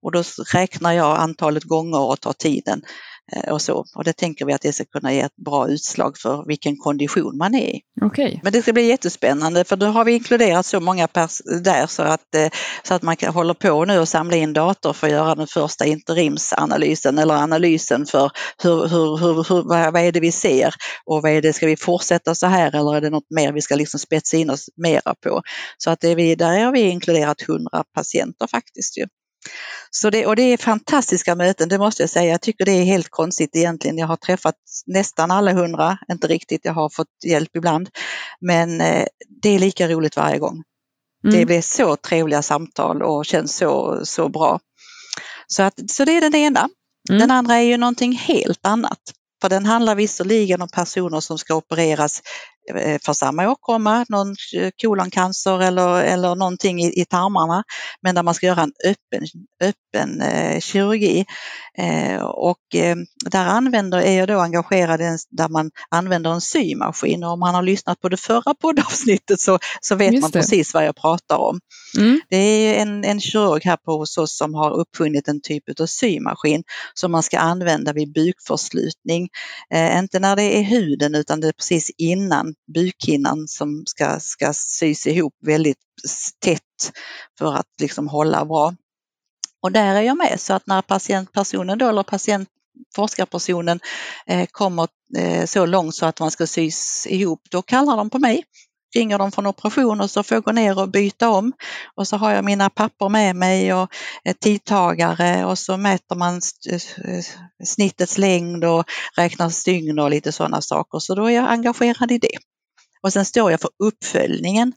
och 0.01 0.11
då 0.11 0.23
räknar 0.53 0.91
jag 0.91 1.17
antalet 1.17 1.63
gånger 1.63 2.01
och 2.01 2.21
tar 2.21 2.33
tiden 2.33 2.81
och 3.47 3.61
så. 3.61 3.85
Och 3.95 4.03
det 4.03 4.13
tänker 4.13 4.45
vi 4.45 4.53
att 4.53 4.61
det 4.61 4.73
ska 4.73 4.85
kunna 4.85 5.13
ge 5.13 5.21
ett 5.21 5.35
bra 5.35 5.67
utslag 5.67 6.17
för 6.17 6.43
vilken 6.47 6.77
kondition 6.77 7.37
man 7.37 7.55
är 7.55 7.67
i. 7.67 7.81
Okay. 8.01 8.39
Men 8.43 8.53
det 8.53 8.61
ska 8.61 8.73
bli 8.73 8.87
jättespännande 8.87 9.63
för 9.63 9.75
då 9.75 9.85
har 9.85 10.05
vi 10.05 10.11
inkluderat 10.11 10.65
så 10.65 10.79
många 10.79 11.07
där 11.63 11.87
så 11.87 12.03
att, 12.03 12.35
eh, 12.35 12.49
så 12.83 12.93
att 12.93 13.01
man 13.01 13.15
kan 13.15 13.33
hålla 13.33 13.53
på 13.53 13.85
nu 13.85 13.99
och 13.99 14.07
samla 14.07 14.35
in 14.35 14.53
dator 14.53 14.93
för 14.93 15.07
att 15.07 15.13
göra 15.13 15.35
den 15.35 15.47
första 15.47 15.85
interimsanalysen 15.85 17.17
eller 17.17 17.33
analysen 17.33 18.05
för 18.05 18.31
hur, 18.63 18.87
hur, 18.87 19.17
hur, 19.17 19.33
hur, 19.49 19.63
vad 19.91 20.01
är 20.01 20.11
det 20.11 20.19
vi 20.19 20.31
ser 20.31 20.73
och 21.05 21.21
vad 21.21 21.31
är 21.31 21.41
det, 21.41 21.53
ska 21.53 21.65
vi 21.65 21.77
fortsätta 21.77 22.35
så 22.35 22.47
här 22.47 22.75
eller 22.75 22.95
är 22.95 23.01
det 23.01 23.09
något 23.09 23.31
mer 23.35 23.53
vi 23.53 23.61
ska 23.61 23.75
liksom 23.75 23.99
spetsa 23.99 24.37
in 24.37 24.49
oss 24.49 24.69
mera 24.75 25.15
på? 25.23 25.41
Så 25.77 25.89
att 25.89 25.99
det 25.99 26.15
vi, 26.15 26.35
där 26.35 26.65
har 26.65 26.71
vi 26.71 26.81
inkluderat 26.81 27.41
100 27.41 27.83
patienter 27.93 28.47
faktiskt. 28.47 28.97
Ju. 28.97 29.05
Så 29.89 30.09
det, 30.09 30.25
och 30.25 30.35
det 30.35 30.41
är 30.41 30.57
fantastiska 30.57 31.35
möten, 31.35 31.69
det 31.69 31.77
måste 31.77 32.03
jag 32.03 32.09
säga. 32.09 32.31
Jag 32.31 32.41
tycker 32.41 32.65
det 32.65 32.71
är 32.71 32.83
helt 32.83 33.09
konstigt 33.09 33.55
egentligen. 33.55 33.97
Jag 33.97 34.07
har 34.07 34.15
träffat 34.15 34.55
nästan 34.85 35.31
alla 35.31 35.53
hundra, 35.53 35.97
inte 36.11 36.27
riktigt, 36.27 36.61
jag 36.63 36.73
har 36.73 36.89
fått 36.89 37.07
hjälp 37.25 37.55
ibland. 37.55 37.89
Men 38.41 38.81
eh, 38.81 39.05
det 39.41 39.49
är 39.49 39.59
lika 39.59 39.87
roligt 39.87 40.17
varje 40.17 40.39
gång. 40.39 40.63
Mm. 41.23 41.39
Det 41.39 41.45
blir 41.45 41.61
så 41.61 41.95
trevliga 41.95 42.41
samtal 42.41 43.03
och 43.03 43.25
känns 43.25 43.57
så, 43.57 44.01
så 44.03 44.29
bra. 44.29 44.59
Så, 45.47 45.63
att, 45.63 45.89
så 45.89 46.05
det 46.05 46.11
är 46.11 46.21
den 46.21 46.35
ena. 46.35 46.69
Mm. 47.09 47.19
Den 47.19 47.31
andra 47.31 47.55
är 47.55 47.61
ju 47.61 47.77
någonting 47.77 48.11
helt 48.13 48.65
annat. 48.65 48.99
För 49.41 49.49
den 49.49 49.65
handlar 49.65 49.95
visserligen 49.95 50.61
om 50.61 50.69
personer 50.69 51.19
som 51.19 51.37
ska 51.37 51.55
opereras 51.55 52.21
för 53.05 53.13
samma 53.13 53.49
åkomma, 53.51 54.05
någon 54.09 54.35
koloncancer 54.81 55.61
eller, 55.61 56.03
eller 56.03 56.35
någonting 56.35 56.79
i, 56.81 57.01
i 57.01 57.05
tarmarna, 57.05 57.63
men 58.01 58.15
där 58.15 58.23
man 58.23 58.33
ska 58.33 58.45
göra 58.45 58.61
en 58.61 58.73
öppen, 58.85 59.27
öppen 59.61 60.21
eh, 60.21 60.59
kirurgi. 60.59 61.25
Eh, 61.77 62.21
och 62.21 62.75
eh, 62.75 62.95
där 63.31 63.45
använder, 63.45 64.01
är 64.01 64.17
jag 64.17 64.27
då 64.27 64.39
engagerad 64.39 65.01
i 65.01 65.17
där 65.29 65.49
man 65.49 65.71
använder 65.89 66.31
en 66.31 66.41
symaskin 66.41 67.23
och 67.23 67.31
om 67.31 67.39
man 67.39 67.55
har 67.55 67.63
lyssnat 67.63 67.99
på 68.01 68.09
det 68.09 68.17
förra 68.17 68.53
poddavsnittet 68.61 69.39
så, 69.39 69.59
så 69.81 69.95
vet 69.95 70.21
man 70.21 70.31
precis 70.31 70.73
vad 70.73 70.85
jag 70.85 70.95
pratar 70.95 71.37
om. 71.37 71.59
Mm. 71.97 72.21
Det 72.29 72.37
är 72.37 72.81
en, 72.81 73.03
en 73.03 73.21
kirurg 73.21 73.65
här 73.65 73.77
på 73.77 73.97
hos 73.97 74.17
oss 74.17 74.37
som 74.37 74.53
har 74.53 74.71
uppfunnit 74.71 75.27
en 75.27 75.41
typ 75.41 75.79
av 75.79 75.85
symaskin 75.85 76.63
som 76.93 77.11
man 77.11 77.23
ska 77.23 77.39
använda 77.39 77.93
vid 77.93 78.13
bukförslutning. 78.13 79.29
Eh, 79.73 79.97
inte 79.97 80.19
när 80.19 80.35
det 80.35 80.43
är 80.43 80.63
huden 80.63 81.15
utan 81.15 81.41
det 81.41 81.47
är 81.47 81.51
precis 81.51 81.91
innan 81.97 82.53
bukhinnan 82.73 83.47
som 83.47 83.83
ska, 83.85 84.19
ska 84.19 84.53
sys 84.53 85.07
ihop 85.07 85.33
väldigt 85.45 85.77
tätt 86.39 86.91
för 87.37 87.53
att 87.55 87.67
liksom 87.81 88.07
hålla 88.07 88.45
bra. 88.45 88.73
Och 89.61 89.71
där 89.71 89.95
är 89.95 90.01
jag 90.01 90.17
med 90.17 90.39
så 90.39 90.53
att 90.53 90.67
när 90.67 90.81
patientpersonen 90.81 91.77
då, 91.77 91.89
eller 91.89 92.03
patient 92.03 92.49
forskarpersonen 92.95 93.79
eh, 94.27 94.47
kommer 94.51 94.87
eh, 95.17 95.45
så 95.45 95.65
långt 95.65 95.95
så 95.95 96.05
att 96.05 96.19
man 96.19 96.31
ska 96.31 96.47
sys 96.47 97.07
ihop, 97.09 97.41
då 97.51 97.61
kallar 97.61 97.97
de 97.97 98.09
på 98.09 98.19
mig 98.19 98.43
ringer 98.97 99.17
de 99.17 99.31
från 99.31 99.47
operation 99.47 100.01
och 100.01 100.11
så 100.11 100.23
får 100.23 100.35
jag 100.35 100.43
gå 100.43 100.51
ner 100.51 100.79
och 100.79 100.89
byta 100.89 101.29
om. 101.29 101.53
Och 101.95 102.07
så 102.07 102.17
har 102.17 102.31
jag 102.31 102.45
mina 102.45 102.69
papper 102.69 103.09
med 103.09 103.35
mig 103.35 103.73
och 103.73 103.89
tidtagare 104.39 105.45
och 105.45 105.59
så 105.59 105.77
mäter 105.77 106.15
man 106.15 106.41
snittets 107.63 108.17
längd 108.17 108.65
och 108.65 108.83
räknar 109.17 109.49
stygn 109.49 109.99
och 109.99 110.09
lite 110.09 110.31
sådana 110.31 110.61
saker. 110.61 110.99
Så 110.99 111.15
då 111.15 111.25
är 111.25 111.35
jag 111.35 111.51
engagerad 111.51 112.11
i 112.11 112.17
det. 112.17 112.37
Och 113.01 113.13
sen 113.13 113.25
står 113.25 113.51
jag 113.51 113.61
för 113.61 113.69
uppföljningen. 113.83 114.73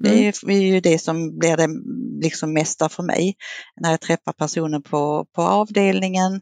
Det 0.00 0.42
mm. 0.42 0.56
är 0.56 0.60
ju 0.60 0.80
det 0.80 0.98
som 0.98 1.38
blir 1.38 1.56
det 1.56 1.68
liksom 2.22 2.52
mesta 2.52 2.88
för 2.88 3.02
mig 3.02 3.34
när 3.80 3.90
jag 3.90 4.00
träffar 4.00 4.32
personen 4.32 4.82
på, 4.82 5.26
på 5.34 5.42
avdelningen 5.42 6.40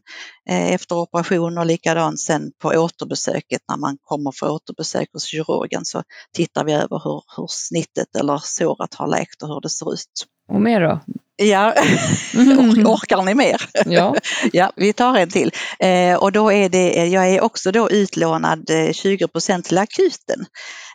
eh, 0.49 0.73
efter 0.73 0.95
operation 0.95 1.57
och 1.57 1.65
likadant 1.65 2.19
sen 2.19 2.51
på 2.61 2.69
återbesöket 2.69 3.61
när 3.69 3.77
man 3.77 3.97
kommer 4.01 4.31
för 4.31 4.49
återbesök 4.49 5.09
hos 5.13 5.23
kirurgen 5.23 5.85
så 5.85 6.03
tittar 6.33 6.63
vi 6.63 6.73
över 6.73 7.01
hur, 7.03 7.23
hur 7.37 7.47
snittet 7.49 8.15
eller 8.19 8.41
såret 8.43 8.93
har 8.93 9.07
läkt 9.07 9.43
och 9.43 9.49
hur 9.49 9.61
det 9.61 9.69
ser 9.69 9.93
ut. 9.93 10.27
Och 10.47 10.61
mer 10.61 10.81
då? 10.81 10.99
Ja, 11.35 11.73
Or 12.35 12.85
orkar 12.85 13.21
ni 13.21 13.35
mer? 13.35 13.61
Ja. 13.85 14.15
ja, 14.51 14.71
vi 14.75 14.93
tar 14.93 15.17
en 15.17 15.29
till. 15.29 15.51
Eh, 15.79 16.15
och 16.15 16.31
då 16.31 16.51
är 16.51 16.69
det, 16.69 17.07
jag 17.07 17.29
är 17.29 17.41
också 17.41 17.71
då 17.71 17.89
utlånad 17.89 18.69
20 18.91 19.27
eh, 19.49 19.59
till 19.59 19.77
akuten. 19.77 20.45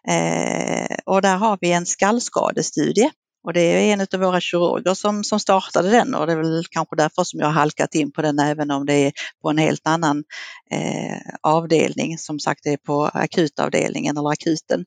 Eh, 0.09 0.97
och 1.07 1.23
där 1.23 1.37
har 1.37 1.59
vi 1.61 1.73
en 1.73 1.87
skallskadestudie. 1.87 3.11
Och 3.45 3.53
det 3.53 3.61
är 3.61 3.93
en 3.93 4.01
av 4.01 4.21
våra 4.21 4.41
kirurger 4.41 4.95
som, 4.95 5.25
som 5.25 5.41
startade 5.41 5.91
den 5.91 6.15
och 6.15 6.27
det 6.27 6.33
är 6.33 6.37
väl 6.37 6.65
kanske 6.71 6.97
därför 6.97 7.25
som 7.25 7.41
jag 7.41 7.47
har 7.47 7.53
halkat 7.53 7.95
in 7.95 8.13
på 8.13 8.23
den 8.23 8.39
även 8.39 8.71
om 8.71 8.87
det 8.87 8.95
är 8.95 9.13
på 9.43 9.51
en 9.51 9.59
helt 9.59 9.87
annan 9.87 10.25
eh, 10.71 11.19
avdelning. 11.43 12.19
Som 12.19 12.39
sagt, 12.39 12.61
det 12.65 12.73
är 12.73 12.77
på 12.77 13.05
akutavdelningen 13.15 14.17
eller 14.17 14.31
akuten. 14.31 14.85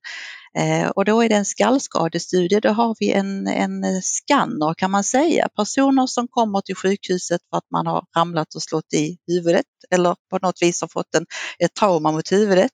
Eh, 0.58 0.90
och 0.90 1.06
då 1.06 1.22
är 1.22 1.30
det 1.30 1.36
en 1.36 1.46
skallskadestudie, 1.46 2.60
då 2.60 2.70
har 2.70 2.96
vi 3.00 3.12
en, 3.12 3.48
en 3.48 4.02
skanner 4.02 4.74
kan 4.74 4.92
man 4.92 5.04
säga. 5.04 5.48
Personer 5.56 6.08
som 6.08 6.28
kommer 6.28 6.62
till 6.62 6.76
sjukhuset 6.76 7.42
för 7.50 7.58
att 7.58 7.72
man 7.72 7.88
har 7.88 8.06
ramlat 8.18 8.56
och 8.56 8.62
slått 8.62 8.94
i 8.94 9.18
huvudet 9.28 9.66
eller 9.92 10.16
på 10.30 10.38
något 10.42 10.62
vis 10.62 10.82
har 10.82 10.88
fått 10.88 11.16
en, 11.16 11.26
ett 11.60 11.74
trauma 11.74 12.12
mot 12.12 12.32
huvudet. 12.32 12.72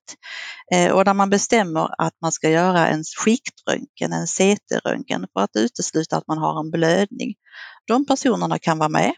Eh, 0.72 0.92
och 0.92 1.04
där 1.04 1.14
man 1.14 1.30
bestämmer 1.30 2.02
att 2.02 2.14
man 2.22 2.32
ska 2.32 2.50
göra 2.50 2.88
en 2.88 3.04
skiktröntgen, 3.04 4.12
en 4.12 4.26
CT-röntgen 4.26 5.26
för 5.32 5.40
att 5.40 5.56
utesluta 5.56 6.16
att 6.16 6.26
man 6.26 6.38
har 6.38 6.60
en 6.60 6.70
blödning. 6.70 7.34
De 7.86 8.06
personerna 8.06 8.58
kan 8.58 8.78
vara 8.78 8.88
med 8.88 9.14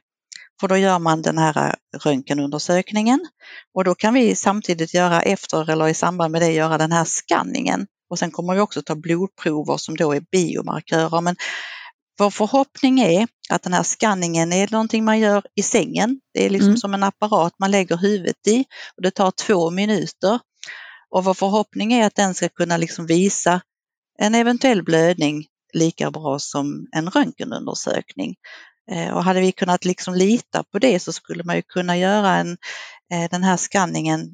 för 0.60 0.68
då 0.68 0.76
gör 0.76 0.98
man 0.98 1.22
den 1.22 1.38
här 1.38 1.74
röntgenundersökningen 2.04 3.20
och 3.74 3.84
då 3.84 3.94
kan 3.94 4.14
vi 4.14 4.36
samtidigt 4.36 4.94
göra 4.94 5.22
efter 5.22 5.70
eller 5.70 5.88
i 5.88 5.94
samband 5.94 6.32
med 6.32 6.42
det 6.42 6.52
göra 6.52 6.78
den 6.78 6.92
här 6.92 7.04
skanningen 7.04 7.86
och 8.10 8.18
sen 8.18 8.30
kommer 8.30 8.54
vi 8.54 8.60
också 8.60 8.82
ta 8.82 8.94
blodprover 8.94 9.76
som 9.76 9.96
då 9.96 10.12
är 10.12 10.22
biomarkörer. 10.32 11.20
Men 11.20 11.36
vår 12.18 12.30
förhoppning 12.30 13.00
är 13.00 13.28
att 13.50 13.62
den 13.62 13.72
här 13.72 13.82
skanningen 13.82 14.52
är 14.52 14.68
någonting 14.70 15.04
man 15.04 15.18
gör 15.18 15.42
i 15.54 15.62
sängen. 15.62 16.20
Det 16.34 16.46
är 16.46 16.50
liksom 16.50 16.68
mm. 16.68 16.76
som 16.76 16.94
en 16.94 17.02
apparat 17.02 17.52
man 17.58 17.70
lägger 17.70 17.96
huvudet 17.96 18.46
i 18.46 18.64
och 18.96 19.02
det 19.02 19.10
tar 19.10 19.30
två 19.30 19.70
minuter. 19.70 20.40
Och 21.10 21.24
vår 21.24 21.34
förhoppning 21.34 21.92
är 21.92 22.06
att 22.06 22.14
den 22.14 22.34
ska 22.34 22.48
kunna 22.48 22.76
liksom 22.76 23.06
visa 23.06 23.60
en 24.18 24.34
eventuell 24.34 24.82
blödning 24.82 25.46
lika 25.72 26.10
bra 26.10 26.38
som 26.38 26.86
en 26.92 27.10
röntgenundersökning. 27.10 28.34
Eh, 28.92 29.10
och 29.10 29.24
hade 29.24 29.40
vi 29.40 29.52
kunnat 29.52 29.84
liksom 29.84 30.14
lita 30.14 30.64
på 30.72 30.78
det 30.78 31.00
så 31.00 31.12
skulle 31.12 31.44
man 31.44 31.56
ju 31.56 31.62
kunna 31.62 31.96
göra 31.96 32.36
en, 32.36 32.56
eh, 33.12 33.30
den 33.30 33.44
här 33.44 33.56
skanningen 33.56 34.30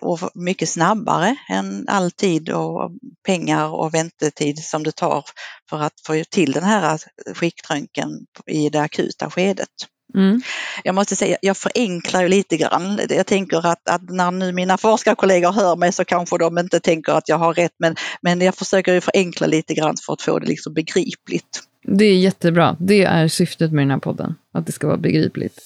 och 0.00 0.18
mycket 0.34 0.68
snabbare 0.68 1.36
än 1.48 1.84
all 1.88 2.10
tid 2.10 2.50
och 2.50 2.90
pengar 3.26 3.68
och 3.68 3.94
väntetid 3.94 4.64
som 4.64 4.82
det 4.82 4.92
tar 4.92 5.24
för 5.70 5.80
att 5.80 6.00
få 6.06 6.22
till 6.30 6.52
den 6.52 6.64
här 6.64 7.00
skiktröntgen 7.34 8.10
i 8.46 8.68
det 8.68 8.80
akuta 8.80 9.30
skedet. 9.30 9.68
Mm. 10.14 10.42
Jag 10.84 10.94
måste 10.94 11.16
säga, 11.16 11.36
jag 11.42 11.56
förenklar 11.56 12.22
ju 12.22 12.28
lite 12.28 12.56
grann. 12.56 13.00
Jag 13.08 13.26
tänker 13.26 13.66
att, 13.66 13.88
att, 13.88 14.10
när 14.10 14.30
nu 14.30 14.52
mina 14.52 14.78
forskarkollegor 14.78 15.52
hör 15.52 15.76
mig 15.76 15.92
så 15.92 16.04
kanske 16.04 16.38
de 16.38 16.58
inte 16.58 16.80
tänker 16.80 17.12
att 17.12 17.28
jag 17.28 17.38
har 17.38 17.54
rätt, 17.54 17.74
men, 17.78 17.94
men 18.22 18.40
jag 18.40 18.54
försöker 18.54 18.94
ju 18.94 19.00
förenkla 19.00 19.46
lite 19.46 19.74
grann 19.74 19.96
för 20.06 20.12
att 20.12 20.22
få 20.22 20.38
det 20.38 20.46
liksom 20.46 20.74
begripligt. 20.74 21.62
Det 21.82 22.04
är 22.04 22.16
jättebra. 22.16 22.76
Det 22.80 23.04
är 23.04 23.28
syftet 23.28 23.72
med 23.72 23.82
den 23.82 23.90
här 23.90 23.98
podden, 23.98 24.34
att 24.54 24.66
det 24.66 24.72
ska 24.72 24.86
vara 24.86 24.96
begripligt. 24.96 25.64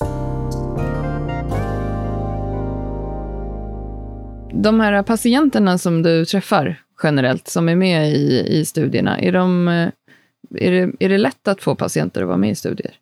De 4.62 4.80
här 4.80 5.02
patienterna 5.02 5.78
som 5.78 6.02
du 6.02 6.25
träffar 6.25 6.80
generellt, 7.02 7.49
som 7.49 7.68
är 7.68 7.76
med 7.76 8.12
i, 8.12 8.46
i 8.49 8.64
studierna, 8.64 9.20
är, 9.20 9.32
de, 9.32 9.68
eh, 9.68 9.88
är, 10.54 10.70
det, 10.70 11.04
är 11.04 11.08
det 11.08 11.18
lätt 11.18 11.49
att 11.49 11.62
få 11.62 11.75
patienter 11.75 12.23
att 12.23 12.28
vara 12.28 12.37
med 12.37 12.50
i 12.50 12.54
studier? 12.54 12.94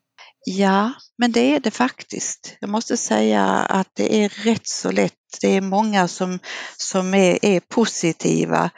Ja, 0.44 0.92
men 1.18 1.32
det 1.32 1.54
är 1.54 1.60
det 1.60 1.70
faktiskt. 1.70 2.56
Jag 2.60 2.70
måste 2.70 2.96
säga 2.96 3.44
att 3.48 3.88
det 3.92 4.24
är 4.24 4.28
rätt 4.28 4.66
så 4.66 4.90
lätt. 4.90 5.12
Det 5.40 5.56
är 5.56 5.60
många 5.60 6.08
som, 6.08 6.38
som 6.76 7.14
är, 7.14 7.44
är 7.44 7.60
positiva 7.60 8.70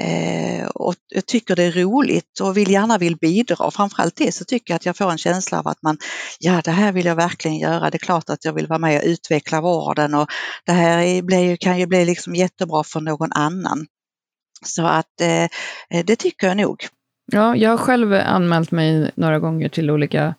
Eh, 0.00 0.66
och 0.66 0.94
jag 1.08 1.26
tycker 1.26 1.56
det 1.56 1.62
är 1.62 1.72
roligt 1.72 2.40
och 2.40 2.56
vill 2.56 2.70
gärna 2.70 2.98
vill 2.98 3.16
bidra. 3.16 3.70
Framförallt 3.70 4.16
det 4.16 4.34
så 4.34 4.44
tycker 4.44 4.72
jag 4.72 4.76
att 4.76 4.86
jag 4.86 4.96
får 4.96 5.10
en 5.10 5.18
känsla 5.18 5.58
av 5.58 5.68
att 5.68 5.82
man, 5.82 5.98
ja 6.40 6.60
det 6.64 6.70
här 6.70 6.92
vill 6.92 7.06
jag 7.06 7.16
verkligen 7.16 7.58
göra. 7.58 7.90
Det 7.90 7.96
är 7.96 8.06
klart 8.06 8.30
att 8.30 8.44
jag 8.44 8.52
vill 8.52 8.66
vara 8.66 8.78
med 8.78 8.98
och 9.00 9.06
utveckla 9.06 9.60
vården 9.60 10.14
och 10.14 10.30
det 10.66 10.72
här 10.72 11.22
blir, 11.22 11.56
kan 11.56 11.78
ju 11.78 11.86
bli 11.86 12.04
liksom 12.04 12.34
jättebra 12.34 12.84
för 12.84 13.00
någon 13.00 13.32
annan. 13.32 13.86
Så 14.64 14.86
att 14.86 15.20
eh, 15.20 15.44
eh, 15.90 16.04
det 16.04 16.16
tycker 16.16 16.46
jag 16.46 16.56
nog. 16.56 16.86
Ja, 17.32 17.56
jag 17.56 17.70
har 17.70 17.76
själv 17.76 18.12
anmält 18.12 18.70
mig 18.70 19.10
några 19.14 19.38
gånger 19.38 19.68
till 19.68 19.90
olika 19.90 20.34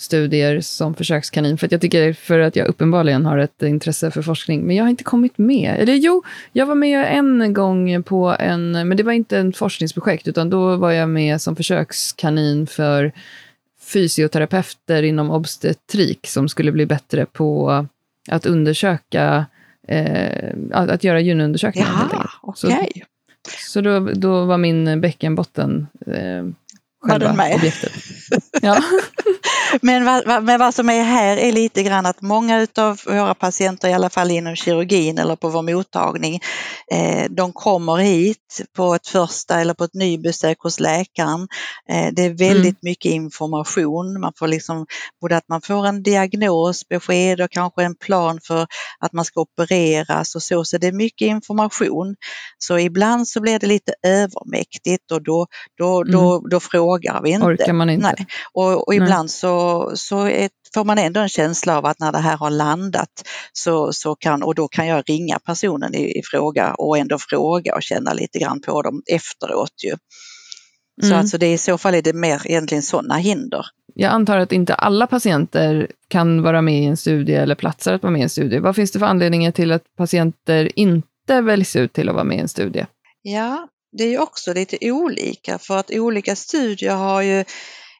studier 0.00 0.60
som 0.60 0.94
försökskanin, 0.94 1.58
för 1.58 1.66
att 1.66 1.72
jag 1.72 1.80
tycker, 1.80 2.12
för 2.12 2.38
att 2.38 2.56
jag 2.56 2.68
uppenbarligen 2.68 3.26
har 3.26 3.38
ett 3.38 3.62
intresse 3.62 4.10
för 4.10 4.22
forskning, 4.22 4.66
men 4.66 4.76
jag 4.76 4.84
har 4.84 4.90
inte 4.90 5.04
kommit 5.04 5.38
med. 5.38 5.76
Eller 5.78 5.94
jo, 5.94 6.22
jag 6.52 6.66
var 6.66 6.74
med 6.74 7.18
en 7.18 7.54
gång 7.54 8.02
på 8.02 8.36
en, 8.38 8.72
men 8.72 8.96
det 8.96 9.02
var 9.02 9.12
inte 9.12 9.38
ett 9.38 9.56
forskningsprojekt, 9.56 10.28
utan 10.28 10.50
då 10.50 10.76
var 10.76 10.90
jag 10.90 11.08
med 11.08 11.40
som 11.40 11.56
försökskanin 11.56 12.66
för 12.66 13.12
fysioterapeuter 13.80 15.02
inom 15.02 15.30
obstetrik 15.30 16.26
som 16.26 16.48
skulle 16.48 16.72
bli 16.72 16.86
bättre 16.86 17.26
på 17.26 17.70
att 18.28 18.46
undersöka, 18.46 19.46
eh, 19.88 20.54
att, 20.72 20.90
att 20.90 21.04
göra 21.04 21.20
gynundersökningar. 21.20 22.08
Ja, 22.12 22.30
okej. 22.42 22.74
Okay. 22.74 23.02
Så, 23.48 23.72
så 23.72 23.80
då, 23.80 24.00
då 24.00 24.44
var 24.44 24.58
min 24.58 25.00
bäckenbotten 25.00 25.86
eh, 26.06 26.44
själva 27.00 27.54
objektet. 27.54 27.92
Ja. 28.62 28.82
Men, 29.82 30.04
vad, 30.04 30.44
men 30.44 30.58
vad 30.58 30.74
som 30.74 30.90
är 30.90 31.02
här 31.02 31.36
är 31.36 31.52
lite 31.52 31.82
grann 31.82 32.06
att 32.06 32.22
många 32.22 32.66
av 32.78 33.00
våra 33.06 33.34
patienter, 33.34 33.88
i 33.88 33.92
alla 33.92 34.10
fall 34.10 34.30
inom 34.30 34.56
kirurgin 34.56 35.18
eller 35.18 35.36
på 35.36 35.48
vår 35.48 35.62
mottagning, 35.62 36.40
eh, 36.92 37.24
de 37.30 37.52
kommer 37.52 37.96
hit 37.96 38.60
på 38.76 38.94
ett 38.94 39.08
första 39.08 39.60
eller 39.60 39.74
på 39.74 39.84
ett 39.84 39.94
nybesök 39.94 40.58
hos 40.60 40.80
läkaren. 40.80 41.48
Eh, 41.88 42.08
det 42.12 42.22
är 42.22 42.30
väldigt 42.30 42.64
mm. 42.64 42.78
mycket 42.82 43.12
information. 43.12 44.20
Man 44.20 44.32
får 44.38 44.48
liksom 44.48 44.86
både 45.20 45.36
att 45.36 45.48
man 45.48 45.60
får 45.60 45.86
en 45.86 46.02
diagnos, 46.02 46.88
besked 46.88 47.40
och 47.40 47.50
kanske 47.50 47.82
en 47.82 47.94
plan 47.94 48.40
för 48.42 48.66
att 48.98 49.12
man 49.12 49.24
ska 49.24 49.40
opereras 49.40 50.34
och 50.34 50.42
så. 50.42 50.64
Så 50.64 50.78
det 50.78 50.86
är 50.86 50.92
mycket 50.92 51.26
information. 51.26 52.16
Så 52.58 52.78
ibland 52.78 53.28
så 53.28 53.40
blir 53.40 53.58
det 53.58 53.66
lite 53.66 53.94
övermäktigt 54.02 55.10
och 55.12 55.22
då, 55.22 55.46
då, 55.78 56.00
mm. 56.00 56.12
då, 56.12 56.46
då 56.50 56.60
frågar 56.60 57.22
vi 57.22 57.30
inte. 57.30 57.46
Orkar 57.46 57.72
man 57.72 57.90
inte. 57.90 58.06
Nej. 58.06 58.26
Och, 58.52 58.88
och 58.88 58.94
ibland 58.94 59.30
så, 59.30 59.59
så 59.94 60.26
är, 60.26 60.50
får 60.74 60.84
man 60.84 60.98
ändå 60.98 61.20
en 61.20 61.28
känsla 61.28 61.78
av 61.78 61.86
att 61.86 62.00
när 62.00 62.12
det 62.12 62.18
här 62.18 62.36
har 62.36 62.50
landat 62.50 63.28
så, 63.52 63.92
så 63.92 64.14
kan, 64.14 64.42
och 64.42 64.54
då 64.54 64.68
kan 64.68 64.86
jag 64.86 65.04
ringa 65.08 65.38
personen 65.38 65.94
i, 65.94 66.18
i 66.18 66.22
fråga 66.24 66.74
och 66.74 66.98
ändå 66.98 67.18
fråga 67.18 67.74
och 67.74 67.82
känna 67.82 68.12
lite 68.12 68.38
grann 68.38 68.60
på 68.60 68.82
dem 68.82 69.02
efteråt 69.12 69.84
ju. 69.84 69.96
Så 71.00 71.06
mm. 71.06 71.18
alltså 71.18 71.38
det, 71.38 71.52
i 71.52 71.58
så 71.58 71.78
fall 71.78 71.94
är 71.94 72.02
det 72.02 72.12
mer 72.12 72.42
egentligen 72.44 72.82
sådana 72.82 73.16
hinder. 73.16 73.66
Jag 73.94 74.12
antar 74.12 74.38
att 74.38 74.52
inte 74.52 74.74
alla 74.74 75.06
patienter 75.06 75.90
kan 76.08 76.42
vara 76.42 76.62
med 76.62 76.82
i 76.82 76.84
en 76.84 76.96
studie 76.96 77.34
eller 77.34 77.54
platsar 77.54 77.92
att 77.92 78.02
vara 78.02 78.12
med 78.12 78.20
i 78.20 78.22
en 78.22 78.30
studie. 78.30 78.58
Vad 78.58 78.76
finns 78.76 78.90
det 78.90 78.98
för 78.98 79.06
anledningar 79.06 79.50
till 79.50 79.72
att 79.72 79.82
patienter 79.96 80.78
inte 80.78 81.40
väljs 81.40 81.76
ut 81.76 81.92
till 81.92 82.08
att 82.08 82.14
vara 82.14 82.24
med 82.24 82.36
i 82.36 82.40
en 82.40 82.48
studie? 82.48 82.86
Ja, 83.22 83.68
det 83.92 84.04
är 84.04 84.22
också 84.22 84.52
lite 84.52 84.76
olika 84.80 85.58
för 85.58 85.76
att 85.76 85.90
olika 85.90 86.36
studier 86.36 86.94
har 86.94 87.22
ju, 87.22 87.44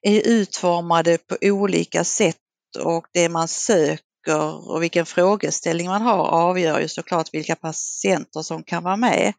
är 0.02 0.28
utformade 0.28 1.18
på 1.18 1.36
olika 1.40 2.04
sätt 2.04 2.36
och 2.78 3.06
det 3.12 3.28
man 3.28 3.48
söker 3.48 4.70
och 4.70 4.82
vilken 4.82 5.06
frågeställning 5.06 5.88
man 5.88 6.02
har 6.02 6.26
avgör 6.28 6.80
ju 6.80 6.88
såklart 6.88 7.34
vilka 7.34 7.56
patienter 7.56 8.42
som 8.42 8.62
kan 8.62 8.82
vara 8.82 8.96
med. 8.96 9.32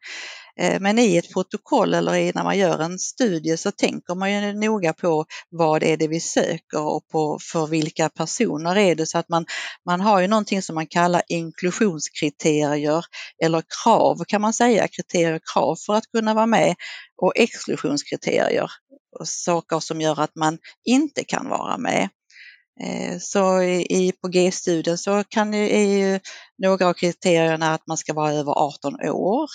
Eh, 0.60 0.80
men 0.80 0.98
i 0.98 1.16
ett 1.16 1.32
protokoll 1.32 1.94
eller 1.94 2.32
när 2.34 2.44
man 2.44 2.58
gör 2.58 2.78
en 2.78 2.98
studie 2.98 3.56
så 3.56 3.70
tänker 3.70 4.14
man 4.14 4.32
ju 4.32 4.52
noga 4.52 4.92
på 4.92 5.24
vad 5.50 5.82
är 5.82 5.96
det 5.96 6.08
vi 6.08 6.20
söker 6.20 6.80
och 6.80 7.08
på 7.08 7.38
för 7.52 7.66
vilka 7.66 8.08
personer 8.08 8.76
är 8.76 8.94
det. 8.94 9.06
Så 9.06 9.18
att 9.18 9.28
man, 9.28 9.46
man 9.86 10.00
har 10.00 10.20
ju 10.20 10.26
någonting 10.26 10.62
som 10.62 10.74
man 10.74 10.86
kallar 10.86 11.22
inklusionskriterier 11.28 13.04
eller 13.44 13.62
krav 13.82 14.24
kan 14.28 14.40
man 14.40 14.52
säga, 14.52 14.88
kriterier 14.88 15.34
och 15.34 15.42
krav 15.54 15.76
för 15.86 15.94
att 15.94 16.06
kunna 16.06 16.34
vara 16.34 16.46
med 16.46 16.74
och 17.22 17.32
exklusionskriterier, 17.36 18.70
saker 19.24 19.80
som 19.80 20.00
gör 20.00 20.20
att 20.20 20.36
man 20.36 20.58
inte 20.84 21.24
kan 21.24 21.48
vara 21.48 21.78
med. 21.78 22.08
Eh, 22.80 23.18
så 23.20 23.62
i, 23.62 24.12
på 24.22 24.28
G-studien 24.28 24.98
så 24.98 25.24
kan 25.28 25.52
ju, 25.52 25.70
är 25.70 25.98
ju 25.98 26.20
några 26.58 26.86
av 26.86 26.92
kriterierna 26.92 27.74
att 27.74 27.86
man 27.86 27.96
ska 27.96 28.12
vara 28.12 28.32
över 28.32 28.52
18 28.52 28.94
år, 29.10 29.48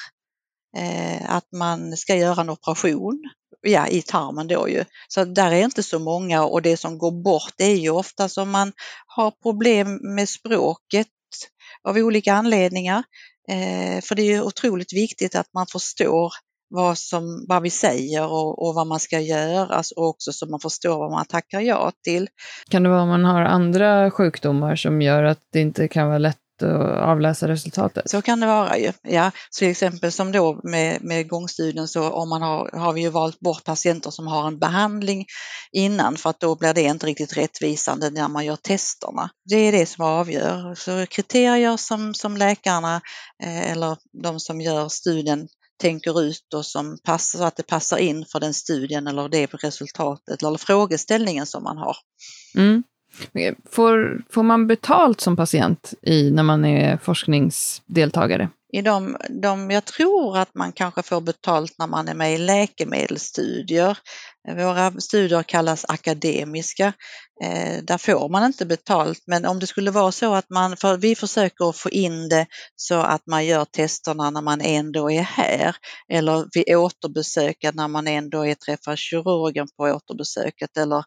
eh, 0.78 1.36
att 1.36 1.52
man 1.52 1.98
ska 1.98 2.16
göra 2.16 2.42
en 2.42 2.50
operation 2.50 3.30
ja, 3.62 3.88
i 3.88 4.02
tarmen 4.02 4.48
då 4.48 4.70
ju. 4.70 4.86
Så 5.08 5.26
där 5.26 5.52
är 5.52 5.64
inte 5.64 5.84
så 5.84 6.00
många 6.00 6.44
och 6.44 6.62
det 6.62 6.78
som 6.78 6.98
går 6.98 7.24
bort 7.24 7.54
är 7.58 7.76
ju 7.76 7.90
ofta 7.90 8.30
som 8.30 8.50
man 8.50 8.74
har 9.08 9.32
problem 9.32 10.00
med 10.16 10.30
språket 10.30 11.08
av 11.84 11.98
olika 11.98 12.34
anledningar. 12.34 13.04
Eh, 13.50 14.02
för 14.02 14.16
det 14.16 14.22
är 14.22 14.32
ju 14.32 14.42
otroligt 14.42 14.94
viktigt 14.94 15.36
att 15.36 15.54
man 15.54 15.68
förstår 15.68 16.34
vad, 16.70 16.98
som, 16.98 17.46
vad 17.48 17.62
vi 17.62 17.70
säger 17.70 18.26
och, 18.26 18.68
och 18.68 18.76
vad 18.76 18.88
man 18.88 19.00
ska 19.00 19.20
göra 19.20 19.82
och 19.96 20.08
också 20.08 20.32
så 20.32 20.46
man 20.46 20.60
förstår 20.60 20.98
vad 20.98 21.12
man 21.12 21.26
tackar 21.26 21.62
ja 21.62 21.92
till. 22.04 22.28
Kan 22.70 22.84
det 22.84 22.90
vara 22.90 23.02
om 23.02 23.10
man 23.10 23.26
har 23.26 23.42
andra 23.42 24.12
sjukdomar 24.12 24.76
som 24.76 25.02
gör 25.02 25.24
att 25.24 25.40
det 25.54 25.60
inte 25.60 25.88
kan 25.88 26.08
vara 26.08 26.18
lätt 26.18 26.38
att 26.64 27.04
avläsa 27.04 27.48
resultatet? 27.48 28.10
Så 28.10 28.22
kan 28.22 28.40
det 28.40 28.48
vara 28.48 28.78
ju. 28.78 28.92
Ja, 29.02 29.32
så 29.50 29.60
till 29.60 29.70
exempel 29.70 30.12
som 30.12 30.32
då 30.32 30.60
med, 30.64 31.04
med 31.04 31.28
gångstudien 31.28 31.88
så 31.88 32.10
om 32.10 32.30
man 32.30 32.42
har, 32.42 32.70
har 32.74 32.94
vi 32.94 33.02
ju 33.02 33.10
valt 33.10 33.40
bort 33.40 33.64
patienter 33.64 34.10
som 34.10 34.28
har 34.28 34.48
en 34.48 34.60
behandling 34.60 35.26
innan 35.72 36.16
för 36.16 36.30
att 36.30 36.40
då 36.40 36.56
blir 36.56 36.74
det 36.74 36.82
inte 36.82 37.06
riktigt 37.06 37.38
rättvisande 37.38 38.10
när 38.10 38.28
man 38.28 38.46
gör 38.46 38.56
testerna. 38.56 39.30
Det 39.50 39.56
är 39.56 39.72
det 39.72 39.86
som 39.86 40.06
avgör. 40.06 40.76
Så 40.76 41.06
kriterier 41.06 41.78
som, 41.78 42.14
som 42.14 42.38
läkarna 42.38 43.02
eh, 43.44 43.72
eller 43.72 43.98
de 44.24 44.40
som 44.40 44.62
gör 44.62 44.90
studien 44.90 45.48
tänker 45.78 46.22
ut 46.22 46.54
och 46.56 46.66
som 46.66 46.98
passar, 47.04 47.40
så 47.40 47.46
att 47.46 47.56
det 47.56 47.68
passar 47.68 47.98
in 47.98 48.26
för 48.26 48.40
den 48.40 48.54
studien 48.54 49.08
eller 49.08 49.30
det 49.30 49.46
resultatet 49.46 50.44
eller 50.44 50.58
frågeställningen 50.58 51.46
som 51.46 51.64
man 51.64 51.78
har. 51.78 51.98
Mm. 52.56 52.84
Får, 53.70 54.24
får 54.30 54.44
man 54.44 54.68
betalt 54.68 55.22
som 55.22 55.36
patient 55.36 55.94
i, 56.02 56.32
när 56.32 56.44
man 56.44 56.66
är 56.66 56.98
forskningsdeltagare? 56.98 58.50
I 58.74 58.82
de, 58.82 59.18
de, 59.30 59.72
jag 59.72 59.86
tror 59.86 60.38
att 60.38 60.56
man 60.56 60.72
kanske 60.72 61.04
får 61.04 61.22
betalt 61.22 61.76
när 61.80 61.88
man 61.88 62.08
är 62.08 62.14
med 62.14 62.34
i 62.34 62.38
läkemedelsstudier. 62.38 63.98
Våra 64.56 64.92
studier 64.92 65.44
kallas 65.44 65.86
akademiska. 65.88 66.94
Eh, 67.44 67.84
där 67.84 67.98
får 67.98 68.30
man 68.30 68.46
inte 68.46 68.66
betalt, 68.66 69.24
men 69.28 69.46
om 69.46 69.60
det 69.60 69.68
skulle 69.68 69.92
vara 69.92 70.12
så 70.12 70.34
att 70.34 70.50
man, 70.50 70.78
för 70.78 70.98
vi 70.98 71.16
försöker 71.16 71.72
få 71.72 71.90
in 71.90 72.30
det 72.30 72.46
så 72.76 72.96
att 72.96 73.28
man 73.28 73.46
gör 73.46 73.66
testerna 73.66 74.30
när 74.30 74.42
man 74.42 74.62
ändå 74.62 75.12
är 75.12 75.22
här 75.22 75.76
eller 76.14 76.48
vid 76.54 76.76
återbesöket 76.76 77.76
när 77.76 77.88
man 77.88 78.08
ändå 78.08 78.46
är 78.46 78.56
träffar 78.56 78.96
kirurgen 78.96 79.68
på 79.78 79.84
återbesöket 79.84 80.78
eller, 80.78 81.04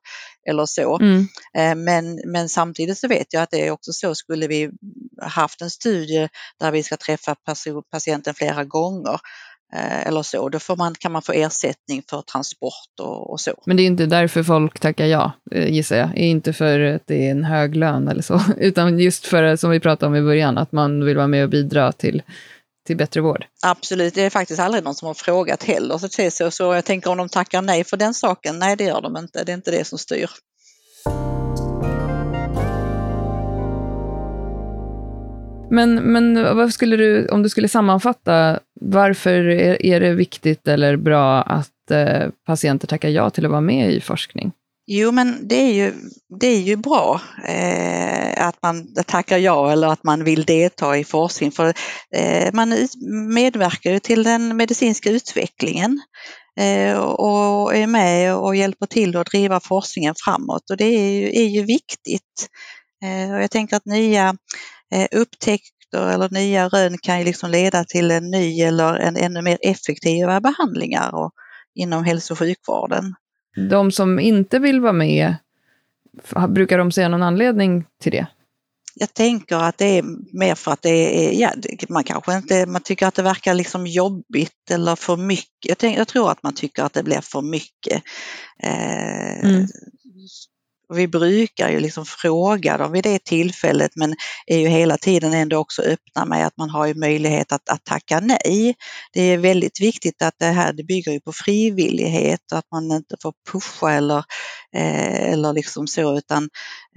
eller 0.48 0.66
så. 0.66 0.98
Mm. 0.98 1.26
Eh, 1.58 1.74
men, 1.74 2.20
men 2.26 2.48
samtidigt 2.48 2.98
så 2.98 3.08
vet 3.08 3.32
jag 3.32 3.42
att 3.42 3.50
det 3.50 3.66
är 3.66 3.70
också 3.70 3.92
så, 3.92 4.14
skulle 4.14 4.46
vi 4.46 4.70
haft 5.22 5.62
en 5.62 5.70
studie 5.70 6.28
där 6.60 6.70
vi 6.70 6.82
ska 6.82 6.96
träffa 6.96 7.36
patienten 7.90 8.34
flera 8.34 8.64
gånger 8.64 9.20
eller 9.72 10.22
så, 10.22 10.48
då 10.48 10.58
får 10.58 10.76
man, 10.76 10.94
kan 10.94 11.12
man 11.12 11.22
få 11.22 11.32
ersättning 11.32 12.02
för 12.10 12.22
transport 12.22 13.00
och, 13.00 13.30
och, 13.30 13.40
så. 13.40 13.54
Men 13.66 13.76
det 13.76 13.82
är 13.82 13.86
inte 13.86 14.06
därför 14.06 14.42
folk 14.42 14.80
tackar 14.80 15.06
ja, 15.06 15.32
eh, 15.50 15.72
gissar 15.72 15.96
jag. 15.96 16.16
Inte 16.16 16.52
för 16.52 16.80
att 16.80 17.02
det 17.06 17.26
är 17.26 17.30
en 17.30 17.44
hög 17.44 17.76
lön 17.76 18.08
eller 18.08 18.22
så, 18.22 18.40
utan 18.56 18.98
just 18.98 19.26
för, 19.26 19.56
som 19.56 19.70
vi 19.70 19.80
pratade 19.80 20.06
om 20.06 20.16
i 20.16 20.22
början, 20.22 20.58
att 20.58 20.72
man 20.72 21.04
vill 21.04 21.16
vara 21.16 21.26
med 21.26 21.44
och 21.44 21.50
bidra 21.50 21.92
till 21.92 22.22
till 22.86 22.96
bättre 22.96 23.20
vård? 23.20 23.44
Absolut, 23.62 24.14
det 24.14 24.22
är 24.22 24.30
faktiskt 24.30 24.60
aldrig 24.60 24.84
någon 24.84 24.94
som 24.94 25.06
har 25.06 25.14
frågat 25.14 25.62
heller. 25.62 25.98
Så, 25.98 26.30
så, 26.30 26.50
så 26.50 26.74
jag 26.74 26.84
tänker 26.84 27.10
om 27.10 27.18
de 27.18 27.28
tackar 27.28 27.62
nej 27.62 27.84
för 27.84 27.96
den 27.96 28.14
saken, 28.14 28.58
nej 28.58 28.76
det 28.76 28.84
gör 28.84 29.00
de 29.00 29.16
inte, 29.16 29.44
det 29.44 29.52
är 29.52 29.56
inte 29.56 29.70
det 29.70 29.84
som 29.84 29.98
styr. 29.98 30.30
Men, 35.70 35.94
men 35.94 36.56
vad 36.56 36.74
skulle 36.74 36.96
du, 36.96 37.28
om 37.28 37.42
du 37.42 37.48
skulle 37.48 37.68
sammanfatta, 37.68 38.60
varför 38.80 39.48
är, 39.48 39.86
är 39.86 40.00
det 40.00 40.14
viktigt 40.14 40.68
eller 40.68 40.96
bra 40.96 41.42
att 41.42 41.90
eh, 41.90 42.28
patienter 42.46 42.86
tackar 42.86 43.08
ja 43.08 43.30
till 43.30 43.44
att 43.44 43.50
vara 43.50 43.60
med 43.60 43.92
i 43.92 44.00
forskning? 44.00 44.52
Jo, 44.92 45.12
men 45.12 45.48
det 45.48 45.54
är 45.54 45.72
ju, 45.72 45.92
det 46.40 46.46
är 46.46 46.60
ju 46.60 46.76
bra 46.76 47.20
eh, 47.48 48.46
att 48.46 48.62
man 48.62 48.94
tackar 49.06 49.38
ja 49.38 49.72
eller 49.72 49.88
att 49.88 50.04
man 50.04 50.24
vill 50.24 50.44
delta 50.44 50.96
i 50.96 51.04
forskning 51.04 51.52
för 51.52 51.74
eh, 52.16 52.52
man 52.52 52.88
medverkar 53.34 53.90
ju 53.90 53.98
till 53.98 54.22
den 54.22 54.56
medicinska 54.56 55.10
utvecklingen 55.10 56.00
eh, 56.60 56.98
och 56.98 57.76
är 57.76 57.86
med 57.86 58.36
och 58.36 58.56
hjälper 58.56 58.86
till 58.86 59.16
att 59.16 59.26
driva 59.26 59.60
forskningen 59.60 60.14
framåt 60.24 60.70
och 60.70 60.76
det 60.76 60.84
är 60.84 61.10
ju, 61.10 61.26
är 61.26 61.48
ju 61.48 61.62
viktigt. 61.62 62.48
Eh, 63.04 63.34
och 63.34 63.42
jag 63.42 63.50
tänker 63.50 63.76
att 63.76 63.86
nya 63.86 64.36
upptäckter 65.10 66.10
eller 66.10 66.28
nya 66.28 66.68
rön 66.68 66.98
kan 66.98 67.18
ju 67.18 67.24
liksom 67.24 67.50
leda 67.50 67.84
till 67.84 68.10
en 68.10 68.30
ny 68.30 68.62
eller 68.62 68.94
en 68.94 69.16
ännu 69.16 69.42
mer 69.42 69.58
effektiva 69.62 70.40
behandlingar 70.40 71.14
och, 71.14 71.32
inom 71.74 72.04
hälso 72.04 72.34
och 72.34 72.38
sjukvården. 72.38 73.14
De 73.70 73.92
som 73.92 74.18
inte 74.18 74.58
vill 74.58 74.80
vara 74.80 74.92
med, 74.92 75.34
brukar 76.48 76.78
de 76.78 76.92
säga 76.92 77.08
någon 77.08 77.22
anledning 77.22 77.84
till 78.02 78.12
det? 78.12 78.26
Jag 78.94 79.14
tänker 79.14 79.56
att 79.56 79.78
det 79.78 79.98
är 79.98 80.04
mer 80.38 80.54
för 80.54 80.72
att 80.72 80.82
det 80.82 81.28
är, 81.28 81.40
ja, 81.40 81.52
man 81.88 82.04
kanske 82.04 82.36
inte, 82.36 82.66
man 82.66 82.82
tycker 82.82 83.06
att 83.06 83.14
det 83.14 83.22
verkar 83.22 83.54
liksom 83.54 83.86
jobbigt 83.86 84.70
eller 84.70 84.96
för 84.96 85.16
mycket. 85.16 85.68
Jag, 85.68 85.78
tänk, 85.78 85.98
jag 85.98 86.08
tror 86.08 86.30
att 86.30 86.42
man 86.42 86.54
tycker 86.54 86.82
att 86.82 86.92
det 86.92 87.02
blir 87.02 87.20
för 87.20 87.42
mycket. 87.42 88.02
Eh, 88.62 89.44
mm. 89.44 89.66
Och 90.90 90.98
vi 90.98 91.08
brukar 91.08 91.70
ju 91.70 91.80
liksom 91.80 92.06
fråga 92.06 92.78
dem 92.78 92.92
vid 92.92 93.04
det 93.04 93.24
tillfället 93.24 93.90
men 93.94 94.14
är 94.46 94.58
ju 94.58 94.68
hela 94.68 94.96
tiden 94.96 95.34
ändå 95.34 95.56
också 95.56 95.82
öppna 95.82 96.24
med 96.24 96.46
att 96.46 96.56
man 96.56 96.70
har 96.70 96.86
ju 96.86 96.94
möjlighet 96.94 97.52
att, 97.52 97.68
att 97.68 97.84
tacka 97.84 98.20
nej. 98.20 98.74
Det 99.12 99.22
är 99.22 99.38
väldigt 99.38 99.80
viktigt 99.80 100.22
att 100.22 100.34
det 100.38 100.46
här 100.46 100.72
det 100.72 100.84
bygger 100.84 101.12
ju 101.12 101.20
på 101.20 101.32
frivillighet 101.32 102.40
och 102.52 102.58
att 102.58 102.70
man 102.72 102.92
inte 102.92 103.16
får 103.22 103.32
pusha 103.52 103.92
eller, 103.92 104.24
eh, 104.76 105.32
eller 105.32 105.52
liksom 105.52 105.86
så 105.86 106.18
utan 106.18 106.48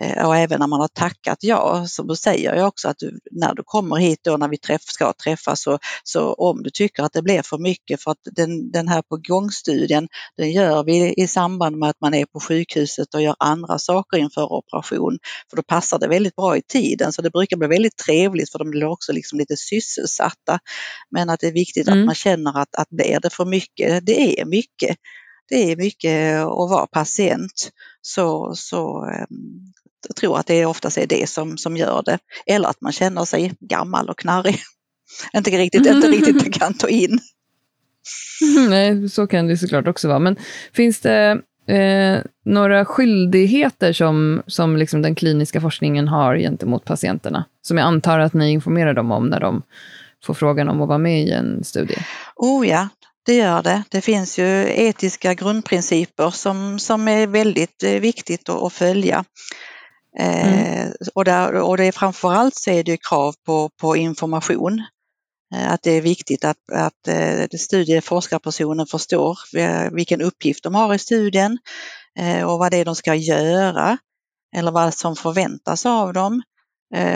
eh, 0.01 0.27
och 0.27 0.35
även 0.37 0.59
när 0.59 0.67
man 0.67 0.79
har 0.79 0.87
tackat 0.87 1.37
ja 1.41 1.85
så 1.87 2.15
säger 2.15 2.55
jag 2.55 2.67
också 2.67 2.89
att 2.89 2.97
du, 2.99 3.19
när 3.31 3.55
du 3.55 3.63
kommer 3.65 3.95
hit 3.95 4.19
då 4.23 4.37
när 4.37 4.47
vi 4.47 4.57
träff, 4.57 4.81
ska 4.81 5.13
träffas 5.23 5.63
så, 5.63 5.79
så 6.03 6.33
om 6.33 6.63
du 6.63 6.69
tycker 6.69 7.03
att 7.03 7.13
det 7.13 7.21
blir 7.21 7.41
för 7.41 7.57
mycket 7.57 8.01
för 8.01 8.11
att 8.11 8.21
den, 8.23 8.71
den 8.71 8.87
här 8.87 9.01
på 9.01 9.17
gångstudien 9.17 10.07
den 10.37 10.51
gör 10.51 10.83
vi 10.83 11.13
i 11.17 11.27
samband 11.27 11.77
med 11.77 11.89
att 11.89 12.01
man 12.01 12.13
är 12.13 12.25
på 12.25 12.39
sjukhuset 12.39 13.13
och 13.13 13.21
gör 13.21 13.35
andra 13.39 13.79
saker 13.83 14.17
inför 14.17 14.53
operation. 14.53 15.19
För 15.49 15.57
då 15.57 15.63
passar 15.63 15.99
det 15.99 16.07
väldigt 16.07 16.35
bra 16.35 16.57
i 16.57 16.61
tiden 16.61 17.13
så 17.13 17.21
det 17.21 17.31
brukar 17.31 17.57
bli 17.57 17.67
väldigt 17.67 17.97
trevligt 17.97 18.51
för 18.51 18.59
de 18.59 18.69
blir 18.69 18.85
också 18.85 19.11
liksom 19.11 19.39
lite 19.39 19.57
sysselsatta. 19.57 20.59
Men 21.11 21.29
att 21.29 21.39
det 21.39 21.47
är 21.47 21.53
viktigt 21.53 21.87
mm. 21.87 21.99
att 21.99 22.05
man 22.05 22.15
känner 22.15 22.61
att, 22.61 22.75
att 22.75 22.89
blir 22.89 23.19
det 23.19 23.29
för 23.29 23.45
mycket, 23.45 24.05
det 24.05 24.39
är 24.39 24.45
mycket. 24.45 24.97
Det 25.49 25.71
är 25.71 25.75
mycket 25.75 26.39
att 26.39 26.69
vara 26.69 26.87
patient. 26.87 27.69
Så, 28.01 28.53
så 28.55 29.05
ehm, 29.05 29.73
jag 30.07 30.15
tror 30.15 30.39
att 30.39 30.47
det 30.47 30.65
oftast 30.65 30.97
är 30.97 31.07
det 31.07 31.29
som, 31.29 31.57
som 31.57 31.77
gör 31.77 32.03
det. 32.05 32.19
Eller 32.45 32.69
att 32.69 32.81
man 32.81 32.91
känner 32.91 33.25
sig 33.25 33.53
gammal 33.59 34.09
och 34.09 34.19
knarrig. 34.19 34.59
inte 35.33 35.51
riktigt, 35.51 35.85
inte 35.85 36.07
riktigt 36.07 36.53
kan 36.53 36.73
ta 36.73 36.89
in. 36.89 37.19
Nej, 38.69 39.09
så 39.09 39.27
kan 39.27 39.47
det 39.47 39.57
såklart 39.57 39.87
också 39.87 40.07
vara. 40.07 40.19
Men 40.19 40.35
finns 40.73 40.99
det 40.99 41.41
Eh, 41.67 42.21
några 42.45 42.85
skyldigheter 42.85 43.93
som, 43.93 44.43
som 44.47 44.77
liksom 44.77 45.01
den 45.01 45.15
kliniska 45.15 45.61
forskningen 45.61 46.07
har 46.07 46.37
gentemot 46.37 46.85
patienterna, 46.85 47.45
som 47.61 47.77
jag 47.77 47.87
antar 47.87 48.19
att 48.19 48.33
ni 48.33 48.51
informerar 48.51 48.93
dem 48.93 49.11
om 49.11 49.27
när 49.27 49.39
de 49.39 49.61
får 50.25 50.33
frågan 50.33 50.69
om 50.69 50.81
att 50.81 50.87
vara 50.87 50.97
med 50.97 51.23
i 51.23 51.31
en 51.31 51.63
studie? 51.63 51.97
Oh 52.35 52.67
ja, 52.67 52.87
det 53.25 53.33
gör 53.35 53.63
det. 53.63 53.83
Det 53.89 54.01
finns 54.01 54.39
ju 54.39 54.65
etiska 54.67 55.33
grundprinciper 55.33 56.29
som, 56.29 56.79
som 56.79 57.07
är 57.07 57.27
väldigt 57.27 57.83
eh, 57.83 57.91
viktigt 57.91 58.49
att, 58.49 58.73
följa. 58.73 59.23
Eh, 60.19 60.73
mm. 60.73 60.91
och, 61.15 61.25
där, 61.25 61.53
och 61.53 61.77
det 61.77 61.85
är 61.85 61.91
framförallt 61.91 62.55
så 62.55 62.71
är 62.71 62.83
det 62.83 62.97
krav 63.09 63.33
på, 63.45 63.69
på 63.81 63.95
information. 63.95 64.83
Eh, 65.53 65.71
att 65.71 65.81
det 65.83 65.91
är 65.91 66.01
viktigt 66.01 66.45
att, 66.45 66.71
att 66.71 67.07
eh, 67.07 67.57
studieforskarpersonen 67.59 68.87
förstår 68.87 69.37
eh, 69.55 69.91
vilken 69.91 70.21
uppgift 70.21 70.63
de 70.63 70.75
har 70.75 70.93
i 70.93 70.99
studien 70.99 71.57
och 72.45 72.59
vad 72.59 72.71
det 72.71 72.77
är 72.77 72.85
de 72.85 72.95
ska 72.95 73.15
göra 73.15 73.97
eller 74.55 74.71
vad 74.71 74.93
som 74.93 75.15
förväntas 75.15 75.85
av 75.85 76.13
dem 76.13 76.41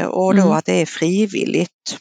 och 0.08 0.36
då 0.36 0.41
mm. 0.41 0.52
att 0.52 0.65
det 0.65 0.82
är 0.82 0.86
frivilligt. 0.86 1.97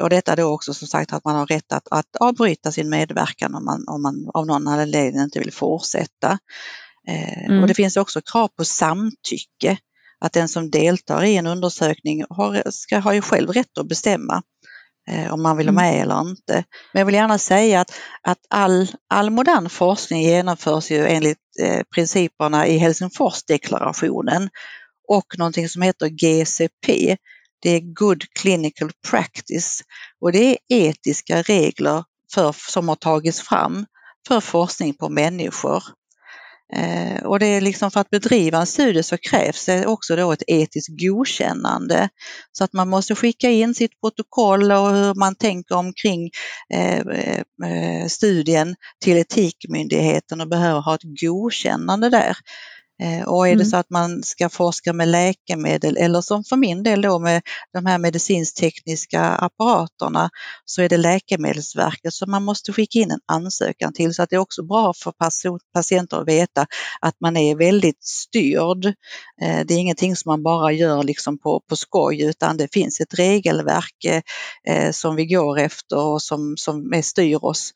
Och 0.00 0.10
detta 0.10 0.36
då 0.36 0.44
också 0.44 0.74
som 0.74 0.88
sagt 0.88 1.12
att 1.12 1.24
man 1.24 1.34
har 1.36 1.46
rätt 1.46 1.72
att, 1.72 1.88
att 1.90 2.16
avbryta 2.20 2.72
sin 2.72 2.90
medverkan 2.90 3.54
om 3.54 3.64
man, 3.64 3.88
om 3.88 4.02
man 4.02 4.30
av 4.34 4.46
någon 4.46 4.68
anledning 4.68 5.22
inte 5.22 5.38
vill 5.38 5.52
fortsätta. 5.52 6.38
Mm. 7.48 7.62
Och 7.62 7.68
det 7.68 7.74
finns 7.74 7.96
också 7.96 8.20
krav 8.20 8.48
på 8.48 8.64
samtycke, 8.64 9.78
att 10.18 10.32
den 10.32 10.48
som 10.48 10.70
deltar 10.70 11.24
i 11.24 11.36
en 11.36 11.46
undersökning 11.46 12.24
har, 12.30 12.62
ska 12.70 12.98
ha 12.98 13.14
ju 13.14 13.22
själv 13.22 13.50
rätt 13.50 13.78
att 13.78 13.88
bestämma 13.88 14.42
Eh, 14.42 14.57
om 15.30 15.42
man 15.42 15.56
vill 15.56 15.66
vara 15.66 15.86
mm. 15.86 15.94
med 15.94 16.02
eller 16.02 16.20
inte. 16.20 16.64
Men 16.92 17.00
jag 17.00 17.06
vill 17.06 17.14
gärna 17.14 17.38
säga 17.38 17.80
att, 17.80 17.90
att 18.22 18.38
all, 18.50 18.88
all 19.08 19.30
modern 19.30 19.68
forskning 19.68 20.22
genomförs 20.22 20.90
ju 20.90 21.06
enligt 21.06 21.38
eh, 21.62 21.82
principerna 21.94 22.66
i 22.66 22.78
Helsingforsdeklarationen 22.78 24.48
och 25.08 25.38
någonting 25.38 25.68
som 25.68 25.82
heter 25.82 26.08
GCP. 26.08 27.16
Det 27.62 27.70
är 27.70 27.80
Good 27.80 28.24
Clinical 28.40 28.90
Practice 29.10 29.82
och 30.20 30.32
det 30.32 30.44
är 30.44 30.56
etiska 30.68 31.42
regler 31.42 32.04
för, 32.34 32.54
som 32.70 32.88
har 32.88 32.96
tagits 32.96 33.40
fram 33.40 33.86
för 34.28 34.40
forskning 34.40 34.94
på 34.94 35.08
människor. 35.08 35.82
Eh, 36.72 37.24
och 37.24 37.38
det 37.38 37.46
är 37.46 37.60
liksom 37.60 37.90
för 37.90 38.00
att 38.00 38.10
bedriva 38.10 38.58
en 38.58 38.66
studie 38.66 39.02
så 39.02 39.18
krävs 39.18 39.66
det 39.66 39.86
också 39.86 40.16
då 40.16 40.32
ett 40.32 40.42
etiskt 40.46 41.00
godkännande. 41.00 42.08
Så 42.52 42.64
att 42.64 42.72
man 42.72 42.88
måste 42.88 43.14
skicka 43.14 43.50
in 43.50 43.74
sitt 43.74 44.00
protokoll 44.00 44.72
och 44.72 44.90
hur 44.90 45.14
man 45.14 45.34
tänker 45.34 45.74
omkring 45.74 46.30
eh, 46.74 46.98
eh 46.98 48.06
studien 48.08 48.74
till 49.00 49.16
Etikmyndigheten 49.16 50.40
och 50.40 50.48
behöver 50.48 50.80
ha 50.80 50.94
ett 50.94 51.20
godkännande 51.20 52.10
där. 52.10 52.36
Eh, 53.02 53.28
och 53.28 53.48
är 53.48 53.50
det 53.50 53.62
mm. 53.62 53.66
så 53.66 53.76
att 53.76 53.90
man 53.90 54.22
ska 54.22 54.48
forska 54.48 54.92
med 54.92 55.08
läkemedel 55.08 55.96
eller 55.96 56.20
som 56.20 56.44
för 56.44 56.56
min 56.56 56.82
del 56.82 57.02
då 57.02 57.18
med 57.18 57.42
de 57.72 57.86
här 57.86 57.98
medicinsk-tekniska 57.98 59.22
apparaterna 59.22 60.30
så 60.64 60.82
är 60.82 60.88
det 60.88 60.96
Läkemedelsverket 60.96 62.14
som 62.14 62.30
man 62.30 62.44
måste 62.44 62.72
skicka 62.72 62.98
in 62.98 63.10
en 63.10 63.20
ansökan 63.26 63.92
till. 63.92 64.14
Så 64.14 64.22
att 64.22 64.30
det 64.30 64.36
är 64.36 64.40
också 64.40 64.62
bra 64.62 64.92
för 64.94 65.12
patienter 65.74 66.20
att 66.20 66.28
veta 66.28 66.66
att 67.00 67.14
man 67.20 67.36
är 67.36 67.56
väldigt 67.56 68.04
styrd. 68.04 68.86
Eh, 69.42 69.66
det 69.66 69.74
är 69.74 69.78
ingenting 69.78 70.16
som 70.16 70.30
man 70.30 70.42
bara 70.42 70.72
gör 70.72 71.02
liksom 71.02 71.38
på, 71.38 71.62
på 71.68 71.76
skoj 71.76 72.22
utan 72.22 72.56
det 72.56 72.68
finns 72.72 73.00
ett 73.00 73.18
regelverk 73.18 74.04
eh, 74.68 74.90
som 74.92 75.16
vi 75.16 75.26
går 75.26 75.58
efter 75.58 75.98
och 75.98 76.22
som, 76.22 76.54
som 76.56 77.02
styr 77.02 77.44
oss 77.44 77.72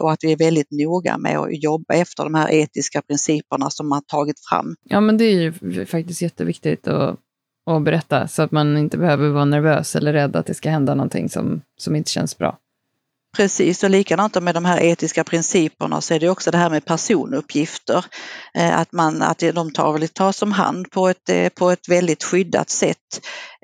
och 0.00 0.12
att 0.12 0.24
vi 0.24 0.32
är 0.32 0.36
väldigt 0.36 0.70
noga 0.70 1.18
med 1.18 1.38
att 1.38 1.62
jobba 1.62 1.94
efter 1.94 2.24
de 2.24 2.34
här 2.34 2.50
etiska 2.50 3.02
principerna 3.02 3.70
som 3.70 3.88
man 3.88 4.02
tagit 4.06 4.36
fram 4.48 4.57
fram. 4.58 4.76
Ja, 4.84 5.00
men 5.00 5.18
det 5.18 5.24
är 5.24 5.40
ju 5.62 5.86
faktiskt 5.86 6.22
jätteviktigt 6.22 6.88
att, 6.88 7.18
att 7.70 7.82
berätta 7.82 8.28
så 8.28 8.42
att 8.42 8.50
man 8.50 8.78
inte 8.78 8.98
behöver 8.98 9.28
vara 9.28 9.44
nervös 9.44 9.96
eller 9.96 10.12
rädd 10.12 10.36
att 10.36 10.46
det 10.46 10.54
ska 10.54 10.70
hända 10.70 10.94
någonting 10.94 11.28
som, 11.28 11.60
som 11.76 11.96
inte 11.96 12.10
känns 12.10 12.38
bra. 12.38 12.58
Precis, 13.36 13.84
och 13.84 13.90
likadant 13.90 14.42
med 14.42 14.54
de 14.54 14.64
här 14.64 14.80
etiska 14.80 15.24
principerna 15.24 16.00
så 16.00 16.14
är 16.14 16.20
det 16.20 16.28
också 16.28 16.50
det 16.50 16.58
här 16.58 16.70
med 16.70 16.84
personuppgifter. 16.84 18.04
Eh, 18.54 18.78
att, 18.78 18.92
man, 18.92 19.22
att 19.22 19.38
de 19.38 19.72
tar, 19.72 20.06
tas 20.06 20.42
om 20.42 20.52
hand 20.52 20.90
på 20.90 21.08
ett, 21.08 21.28
eh, 21.28 21.48
på 21.48 21.70
ett 21.70 21.88
väldigt 21.88 22.24
skyddat 22.24 22.70
sätt 22.70 22.96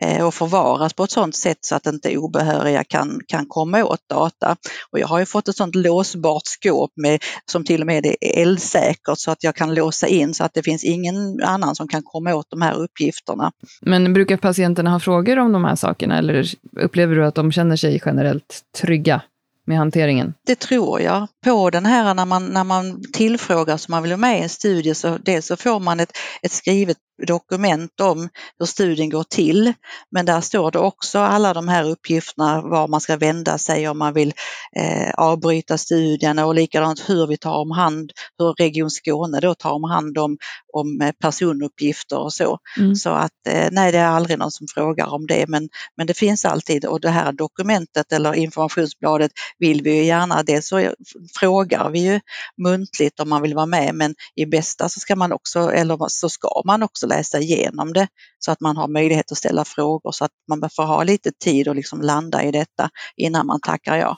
eh, 0.03 0.27
och 0.27 0.35
förvaras 0.35 0.93
på 0.93 1.05
ett 1.05 1.11
sådant 1.11 1.37
sätt 1.37 1.59
så 1.61 1.75
att 1.75 1.87
inte 1.87 2.17
obehöriga 2.17 2.85
kan, 2.85 3.21
kan 3.27 3.47
komma 3.49 3.85
åt 3.85 4.09
data. 4.09 4.57
Och 4.91 4.99
jag 4.99 5.07
har 5.07 5.19
ju 5.19 5.27
fått 5.27 5.49
ett 5.49 5.57
sådant 5.57 5.75
låsbart 5.75 6.43
skåp 6.45 6.91
med, 6.97 7.21
som 7.51 7.65
till 7.65 7.81
och 7.81 7.87
med 7.87 8.07
är 8.07 8.17
eldsäkert 8.21 9.19
så 9.19 9.31
att 9.31 9.45
jag 9.45 9.55
kan 9.55 9.75
låsa 9.75 10.07
in 10.07 10.35
så 10.35 10.45
att 10.45 10.55
det 10.55 10.63
finns 10.63 10.85
ingen 10.85 11.43
annan 11.43 11.75
som 11.75 11.89
kan 11.89 12.03
komma 12.05 12.35
åt 12.35 12.51
de 12.51 12.63
här 12.63 12.75
uppgifterna. 12.75 13.53
Men 13.81 14.13
brukar 14.13 14.37
patienterna 14.37 14.91
ha 14.91 15.01
frågor 15.01 15.39
om 15.39 15.53
de 15.53 15.65
här 15.65 15.77
sakerna 15.77 16.19
eller 16.19 16.47
upplever 16.81 17.17
du 17.17 17.27
att 17.27 17.35
de 17.35 17.53
känner 17.53 17.77
sig 17.77 18.03
generellt 18.05 18.61
trygga? 18.81 19.23
Med 19.67 19.79
hanteringen? 19.79 20.35
Det 20.47 20.59
tror 20.59 21.01
jag. 21.01 21.29
På 21.45 21.71
den 21.71 21.87
här 21.87 22.15
när 22.15 22.27
man, 22.27 22.47
när 22.47 22.65
man 22.65 23.03
tillfrågar 23.13 23.77
som 23.77 23.93
man 23.93 24.03
vill 24.03 24.13
vara 24.13 24.21
med 24.21 24.39
i 24.39 24.43
en 24.43 24.49
studie 24.49 24.95
så 24.95 25.19
dels 25.19 25.47
så 25.47 25.57
får 25.57 25.81
man 25.81 26.01
ett, 26.01 26.13
ett 26.43 26.53
skrivet 26.53 26.97
dokument 27.27 28.01
om 28.01 28.29
hur 28.59 28.67
studien 28.67 29.11
går 29.11 29.25
till. 29.25 29.73
Men 30.11 30.27
där 30.27 30.41
står 30.41 30.71
det 30.71 30.79
också 30.79 31.19
alla 31.19 31.55
de 31.55 31.69
här 31.69 31.85
uppgifterna 31.91 32.63
var 32.63 32.89
man 32.89 33.01
ska 33.01 33.17
vända 33.17 33.59
sig 33.59 33.89
om 33.89 33.99
man 33.99 34.15
vill 34.15 34.33
eh, 34.77 35.11
avbryta 35.15 35.79
studien 35.79 36.39
och 36.39 36.55
likadant 36.55 37.09
hur 37.09 37.27
vi 37.27 37.37
tar 37.37 37.55
om 37.55 37.71
hand, 37.71 38.13
hur 38.39 38.53
Region 38.53 38.91
Skåne 38.91 39.41
då 39.41 39.55
tar 39.55 39.71
om 39.71 39.85
hand 39.85 40.19
om, 40.19 40.39
om 40.73 41.01
eh, 41.01 41.13
personuppgifter 41.13 42.19
och 42.19 42.33
så. 42.33 42.59
Mm. 42.79 42.95
Så 42.95 43.11
att 43.11 43.47
eh, 43.49 43.69
nej, 43.73 43.93
det 43.93 43.99
är 43.99 44.09
aldrig 44.09 44.39
någon 44.39 44.51
som 44.51 44.67
frågar 44.75 45.07
om 45.07 45.27
det 45.27 45.45
men, 45.49 45.69
men 45.97 46.07
det 46.07 46.15
finns 46.15 46.45
alltid 46.45 46.85
och 46.85 47.01
det 47.01 47.11
här 47.11 47.33
dokumentet 47.33 48.13
eller 48.13 48.35
informationsbladet 48.35 49.31
vill 49.59 49.83
vi 49.83 49.97
ju 49.97 50.05
gärna, 50.05 50.43
dels 50.43 50.69
så 50.69 50.95
frågar 51.39 51.91
vi 51.91 51.99
ju 51.99 52.21
muntligt 52.63 53.21
om 53.21 53.29
man 53.29 53.43
vill 53.43 53.55
vara 53.55 53.67
med 53.67 53.95
men 53.95 54.15
i 54.35 54.47
bästa 54.47 54.89
så 54.89 55.01
ska 55.01 55.17
man 55.17 55.33
också, 55.33 55.71
eller 55.71 55.99
så 56.09 56.29
ska 56.29 56.63
man 56.65 56.83
också 56.83 57.04
också 57.05 57.17
läsa 57.17 57.39
igenom 57.39 57.93
det 57.93 58.09
så 58.39 58.53
att 58.53 58.61
man 58.61 58.77
har 58.77 58.89
möjlighet 58.89 59.33
att 59.33 59.39
ställa 59.39 59.65
frågor 59.65 60.13
så 60.13 60.25
att 60.25 60.31
man 60.49 60.71
får 60.77 60.85
ha 60.85 61.05
lite 61.05 61.31
tid 61.45 61.69
och 61.69 61.75
liksom 61.75 62.01
landa 62.01 62.43
i 62.43 62.51
detta 62.51 62.91
innan 63.17 63.47
man 63.47 63.61
tackar 63.61 63.97
ja. 63.97 64.17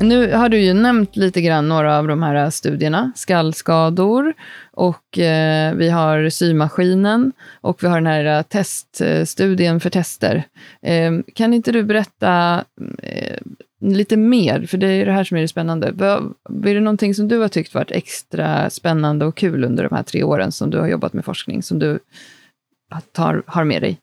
Nu 0.00 0.32
har 0.32 0.48
du 0.48 0.58
ju 0.58 0.74
nämnt 0.74 1.16
lite 1.16 1.40
grann 1.40 1.68
några 1.68 1.98
av 1.98 2.08
de 2.08 2.22
här 2.22 2.50
studierna, 2.50 3.12
skallskador 3.14 4.34
och 4.72 5.18
eh, 5.18 5.74
vi 5.74 5.90
har 5.90 6.30
symaskinen 6.30 7.32
och 7.60 7.82
vi 7.82 7.88
har 7.88 7.94
den 7.94 8.06
här 8.06 8.24
eh, 8.24 8.42
teststudien 8.42 9.80
för 9.80 9.90
tester. 9.90 10.44
Eh, 10.82 11.12
kan 11.34 11.54
inte 11.54 11.72
du 11.72 11.82
berätta 11.82 12.64
eh, 13.02 13.38
lite 13.82 14.16
mer, 14.16 14.66
för 14.66 14.78
det 14.78 14.86
är 14.86 15.06
det 15.06 15.12
här 15.12 15.24
som 15.24 15.36
är 15.36 15.40
det 15.40 15.48
spännande. 15.48 15.88
Är 15.88 16.74
det 16.74 16.80
någonting 16.80 17.14
som 17.14 17.28
du 17.28 17.38
har 17.38 17.48
tyckt 17.48 17.74
varit 17.74 17.90
extra 17.90 18.70
spännande 18.70 19.24
och 19.24 19.36
kul 19.36 19.64
under 19.64 19.88
de 19.88 19.96
här 19.96 20.02
tre 20.02 20.22
åren 20.22 20.52
som 20.52 20.70
du 20.70 20.78
har 20.78 20.88
jobbat 20.88 21.12
med 21.12 21.24
forskning, 21.24 21.62
som 21.62 21.78
du 21.78 21.98
tar, 23.12 23.42
har 23.46 23.64
med 23.64 23.82
dig? 23.82 23.98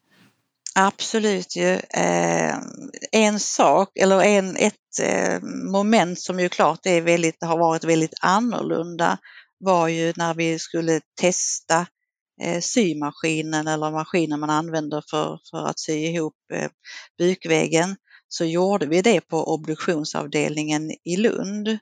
Absolut 0.75 1.55
ju. 1.55 1.73
Eh, 1.73 2.55
en 3.11 3.39
sak, 3.39 3.97
eller 3.99 4.21
en, 4.21 4.55
ett 4.55 4.73
eh, 5.03 5.41
moment 5.71 6.19
som 6.19 6.39
ju 6.39 6.49
klart 6.49 6.85
är 6.85 7.01
väldigt, 7.01 7.43
har 7.43 7.57
varit 7.57 7.83
väldigt 7.83 8.13
annorlunda 8.21 9.17
var 9.59 9.87
ju 9.87 10.13
när 10.15 10.33
vi 10.33 10.59
skulle 10.59 11.01
testa 11.21 11.85
eh, 12.41 12.59
symaskinen 12.59 13.67
eller 13.67 13.91
maskinen 13.91 14.39
man 14.39 14.49
använder 14.49 15.03
för, 15.09 15.39
för 15.51 15.65
att 15.65 15.79
sy 15.79 15.93
ihop 15.93 16.35
eh, 16.53 16.69
bukväggen 17.17 17.95
så 18.29 18.45
gjorde 18.45 18.85
vi 18.85 19.01
det 19.01 19.21
på 19.21 19.53
obduktionsavdelningen 19.53 20.91
i 21.05 21.17
Lund. 21.17 21.79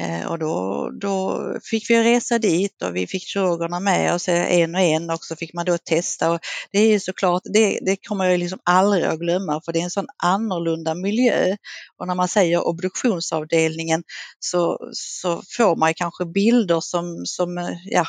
Eh, 0.00 0.26
och 0.26 0.38
då, 0.38 0.90
då 1.00 1.44
fick 1.70 1.90
vi 1.90 2.02
resa 2.04 2.38
dit 2.38 2.82
och 2.82 2.96
vi 2.96 3.06
fick 3.06 3.22
kirurgerna 3.22 3.80
med 3.80 4.14
oss 4.14 4.28
eh, 4.28 4.52
en 4.52 4.74
och 4.74 4.80
en 4.80 5.10
och 5.10 5.24
så 5.24 5.36
fick 5.36 5.54
man 5.54 5.66
då 5.66 5.78
testa. 5.78 6.30
Och 6.30 6.40
det 6.72 6.78
är 6.78 6.98
såklart, 6.98 7.42
det, 7.44 7.78
det 7.82 7.96
kommer 8.08 8.24
jag 8.24 8.38
liksom 8.38 8.58
aldrig 8.64 9.04
att 9.04 9.18
glömma 9.18 9.60
för 9.64 9.72
det 9.72 9.78
är 9.78 9.84
en 9.84 9.90
sån 9.90 10.06
annorlunda 10.22 10.94
miljö. 10.94 11.56
Och 11.96 12.06
när 12.06 12.14
man 12.14 12.28
säger 12.28 12.66
obduktionsavdelningen 12.66 14.02
så, 14.38 14.90
så 14.92 15.42
får 15.56 15.76
man 15.76 15.94
kanske 15.94 16.24
bilder 16.24 16.80
som, 16.80 17.26
som 17.26 17.58
eh, 17.58 17.76
ja, 17.84 18.06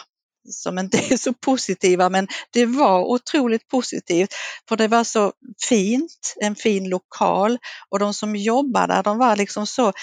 som 0.51 0.79
inte 0.79 0.97
är 0.97 1.17
så 1.17 1.33
positiva 1.33 2.09
men 2.09 2.27
det 2.53 2.65
var 2.65 2.99
otroligt 2.99 3.67
positivt 3.67 4.33
för 4.69 4.77
det 4.77 4.87
var 4.87 5.03
så 5.03 5.33
fint, 5.69 6.35
en 6.41 6.55
fin 6.55 6.89
lokal 6.89 7.57
och 7.89 7.99
de 7.99 8.13
som 8.13 8.35
jobbade 8.35 8.93
där 8.93 9.03
de 9.03 9.17
var 9.17 9.35
liksom 9.35 9.67
så 9.67 9.93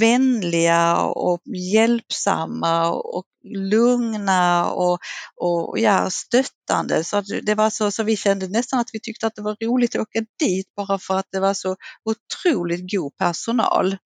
vänliga 0.00 0.96
och 1.00 1.40
hjälpsamma 1.72 2.90
och 2.92 3.24
lugna 3.44 4.70
och, 4.70 4.98
och 5.36 5.78
ja, 5.78 6.10
stöttande. 6.10 7.04
Så 7.04 7.20
det 7.42 7.54
var 7.54 7.70
så, 7.70 7.90
så 7.90 8.02
vi 8.02 8.16
kände 8.16 8.48
nästan 8.48 8.80
att 8.80 8.90
vi 8.92 9.00
tyckte 9.00 9.26
att 9.26 9.34
det 9.34 9.42
var 9.42 9.56
roligt 9.64 9.94
att 9.94 10.00
åka 10.00 10.24
dit 10.38 10.66
bara 10.76 10.98
för 10.98 11.18
att 11.18 11.28
det 11.32 11.40
var 11.40 11.54
så 11.54 11.76
otroligt 12.04 12.92
god 12.92 13.16
personal. 13.16 13.96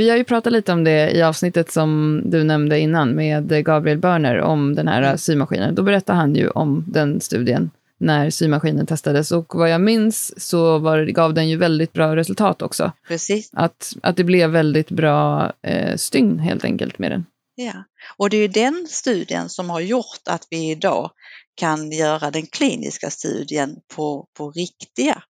Vi 0.00 0.10
har 0.10 0.16
ju 0.16 0.24
pratat 0.24 0.52
lite 0.52 0.72
om 0.72 0.84
det 0.84 1.10
i 1.10 1.22
avsnittet 1.22 1.72
som 1.72 2.22
du 2.24 2.44
nämnde 2.44 2.80
innan 2.80 3.10
med 3.10 3.64
Gabriel 3.64 3.98
Börner 3.98 4.40
om 4.40 4.74
den 4.74 4.88
här 4.88 5.02
mm. 5.02 5.18
symaskinen. 5.18 5.74
Då 5.74 5.82
berättade 5.82 6.18
han 6.18 6.34
ju 6.34 6.48
om 6.48 6.84
den 6.88 7.20
studien 7.20 7.70
när 7.98 8.30
symaskinen 8.30 8.86
testades 8.86 9.32
och 9.32 9.54
vad 9.54 9.70
jag 9.70 9.80
minns 9.80 10.40
så 10.50 10.78
var, 10.78 11.04
gav 11.04 11.34
den 11.34 11.48
ju 11.48 11.56
väldigt 11.56 11.92
bra 11.92 12.16
resultat 12.16 12.62
också. 12.62 12.92
Precis. 13.08 13.50
Att, 13.52 13.92
att 14.02 14.16
det 14.16 14.24
blev 14.24 14.50
väldigt 14.50 14.90
bra 14.90 15.52
eh, 15.62 15.96
stygn 15.96 16.38
helt 16.38 16.64
enkelt 16.64 16.98
med 16.98 17.10
den. 17.10 17.26
Ja, 17.54 17.84
och 18.16 18.30
det 18.30 18.36
är 18.36 18.42
ju 18.42 18.48
den 18.48 18.86
studien 18.88 19.48
som 19.48 19.70
har 19.70 19.80
gjort 19.80 20.22
att 20.30 20.46
vi 20.50 20.70
idag 20.70 21.10
kan 21.54 21.92
göra 21.92 22.30
den 22.30 22.46
kliniska 22.46 23.10
studien 23.10 23.76
på, 23.96 24.26
på 24.36 24.50
riktiga 24.50 25.22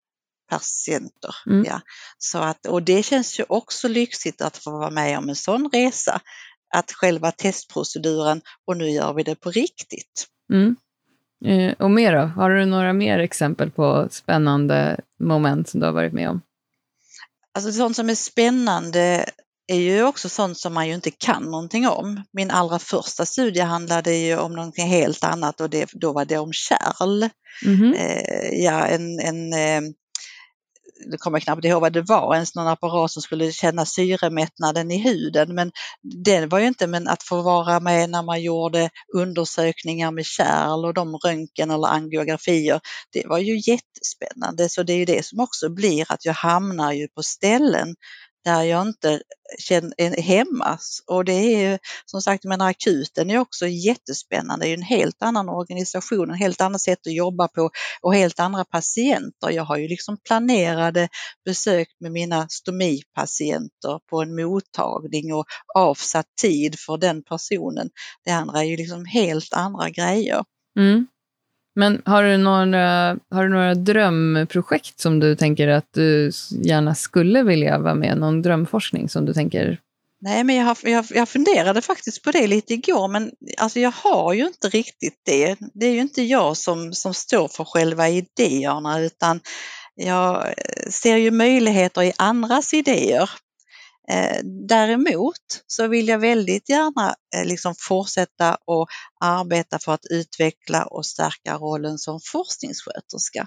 patienter. 0.48 1.34
Mm. 1.46 1.64
Ja. 1.64 1.80
Så 2.18 2.38
att, 2.38 2.66
och 2.66 2.82
det 2.82 3.02
känns 3.02 3.40
ju 3.40 3.44
också 3.48 3.88
lyxigt 3.88 4.42
att 4.42 4.56
få 4.56 4.70
vara 4.70 4.90
med 4.90 5.18
om 5.18 5.28
en 5.28 5.36
sån 5.36 5.70
resa. 5.72 6.20
Att 6.74 6.92
själva 6.92 7.30
testproceduren 7.30 8.40
och 8.66 8.76
nu 8.76 8.90
gör 8.90 9.12
vi 9.12 9.22
det 9.22 9.34
på 9.34 9.50
riktigt. 9.50 10.26
Mm. 10.52 10.76
Eh, 11.44 11.74
och 11.78 11.90
mer 11.90 12.16
då? 12.16 12.22
Har 12.22 12.50
du 12.50 12.64
några 12.64 12.92
mer 12.92 13.18
exempel 13.18 13.70
på 13.70 14.08
spännande 14.10 15.00
moment 15.20 15.68
som 15.68 15.80
du 15.80 15.86
har 15.86 15.92
varit 15.92 16.12
med 16.12 16.28
om? 16.28 16.40
Alltså 17.54 17.72
sånt 17.72 17.96
som 17.96 18.10
är 18.10 18.14
spännande 18.14 19.24
är 19.66 19.80
ju 19.80 20.02
också 20.02 20.28
sånt 20.28 20.58
som 20.58 20.74
man 20.74 20.88
ju 20.88 20.94
inte 20.94 21.10
kan 21.10 21.42
någonting 21.42 21.88
om. 21.88 22.22
Min 22.32 22.50
allra 22.50 22.78
första 22.78 23.26
studie 23.26 23.60
handlade 23.60 24.14
ju 24.14 24.36
om 24.36 24.52
någonting 24.52 24.86
helt 24.86 25.24
annat 25.24 25.60
och 25.60 25.70
det, 25.70 25.90
då 25.92 26.12
var 26.12 26.24
det 26.24 26.38
om 26.38 26.52
kärl. 26.52 27.28
Mm 27.66 27.76
-hmm. 27.76 27.94
eh, 27.94 28.64
ja, 28.64 28.86
en, 28.86 29.20
en 29.20 29.52
eh, 29.52 29.90
det 31.10 31.16
kommer 31.18 31.38
jag 31.38 31.42
knappt 31.42 31.64
ihåg 31.64 31.80
vad 31.80 31.92
det 31.92 32.02
var, 32.02 32.34
ens 32.34 32.54
någon 32.54 32.66
apparat 32.66 33.10
som 33.10 33.22
skulle 33.22 33.52
känna 33.52 33.86
syremättnaden 33.86 34.90
i 34.90 34.98
huden. 34.98 35.54
Men 35.54 35.72
det 36.02 36.46
var 36.46 36.58
ju 36.58 36.66
inte, 36.66 36.86
men 36.86 37.08
att 37.08 37.22
få 37.22 37.42
vara 37.42 37.80
med 37.80 38.10
när 38.10 38.22
man 38.22 38.42
gjorde 38.42 38.90
undersökningar 39.14 40.10
med 40.10 40.24
kärl 40.24 40.84
och 40.84 40.94
de 40.94 41.16
röntgen 41.16 41.70
eller 41.70 41.88
angiografier, 41.88 42.80
det 43.12 43.26
var 43.26 43.38
ju 43.38 43.56
jättespännande. 43.56 44.68
Så 44.68 44.82
det 44.82 44.92
är 44.92 44.98
ju 44.98 45.04
det 45.04 45.24
som 45.24 45.40
också 45.40 45.68
blir 45.68 46.12
att 46.12 46.24
jag 46.24 46.34
hamnar 46.34 46.92
ju 46.92 47.08
på 47.08 47.22
ställen 47.22 47.94
där 48.44 48.62
jag 48.62 48.86
inte 48.86 49.20
känner 49.58 50.22
hemma. 50.22 50.78
Och 51.06 51.24
det 51.24 51.32
är 51.32 51.70
ju 51.70 51.78
som 52.06 52.22
sagt, 52.22 52.44
men 52.44 52.60
akuten 52.60 53.30
är 53.30 53.38
också 53.38 53.66
jättespännande. 53.66 54.66
Det 54.66 54.70
är 54.70 54.74
en 54.74 54.82
helt 54.82 55.22
annan 55.22 55.48
organisation, 55.48 56.30
en 56.30 56.36
helt 56.36 56.60
annat 56.60 56.80
sätt 56.80 57.06
att 57.06 57.12
jobba 57.12 57.48
på 57.48 57.70
och 58.02 58.14
helt 58.14 58.40
andra 58.40 58.64
patienter. 58.64 59.50
Jag 59.50 59.64
har 59.64 59.76
ju 59.76 59.88
liksom 59.88 60.18
planerade 60.26 61.08
besök 61.44 61.88
med 62.00 62.12
mina 62.12 62.48
stomipatienter 62.48 64.00
på 64.10 64.22
en 64.22 64.36
mottagning 64.36 65.34
och 65.34 65.44
avsatt 65.74 66.26
tid 66.42 66.78
för 66.78 66.96
den 66.96 67.22
personen. 67.22 67.90
Det 68.24 68.30
andra 68.30 68.60
är 68.60 68.64
ju 68.64 68.76
liksom 68.76 69.04
helt 69.04 69.52
andra 69.52 69.90
grejer. 69.90 70.44
Mm. 70.78 71.06
Men 71.78 72.02
har 72.04 72.22
du, 72.22 72.36
några, 72.36 73.18
har 73.30 73.42
du 73.42 73.48
några 73.48 73.74
drömprojekt 73.74 75.00
som 75.00 75.20
du 75.20 75.36
tänker 75.36 75.68
att 75.68 75.88
du 75.94 76.30
gärna 76.50 76.94
skulle 76.94 77.42
vilja 77.42 77.78
vara 77.78 77.94
med? 77.94 78.18
Någon 78.18 78.42
drömforskning 78.42 79.08
som 79.08 79.24
du 79.24 79.34
tänker? 79.34 79.80
Nej, 80.20 80.44
men 80.44 80.56
jag, 80.56 80.64
har, 80.64 80.76
jag, 80.82 81.04
jag 81.10 81.28
funderade 81.28 81.80
faktiskt 81.80 82.22
på 82.22 82.30
det 82.30 82.46
lite 82.46 82.74
igår, 82.74 83.08
men 83.08 83.30
alltså 83.58 83.80
jag 83.80 83.90
har 83.90 84.32
ju 84.32 84.46
inte 84.46 84.68
riktigt 84.68 85.20
det. 85.26 85.56
Det 85.74 85.86
är 85.86 85.92
ju 85.92 86.00
inte 86.00 86.22
jag 86.22 86.56
som, 86.56 86.92
som 86.92 87.14
står 87.14 87.48
för 87.48 87.64
själva 87.64 88.08
idéerna, 88.08 89.00
utan 89.00 89.40
jag 89.94 90.46
eh, 90.46 90.90
ser 90.90 91.16
ju 91.16 91.30
möjligheter 91.30 92.02
i 92.02 92.12
andras 92.16 92.74
idéer. 92.74 93.30
Eh, 94.10 94.40
däremot 94.68 95.64
så 95.66 95.86
vill 95.86 96.08
jag 96.08 96.18
väldigt 96.18 96.68
gärna 96.68 97.14
eh, 97.36 97.44
liksom 97.44 97.74
fortsätta 97.78 98.50
att 98.50 98.88
arbeta 99.20 99.78
för 99.78 99.94
att 99.94 100.06
utveckla 100.10 100.84
och 100.84 101.06
stärka 101.06 101.54
rollen 101.54 101.98
som 101.98 102.20
forskningssköterska. 102.32 103.46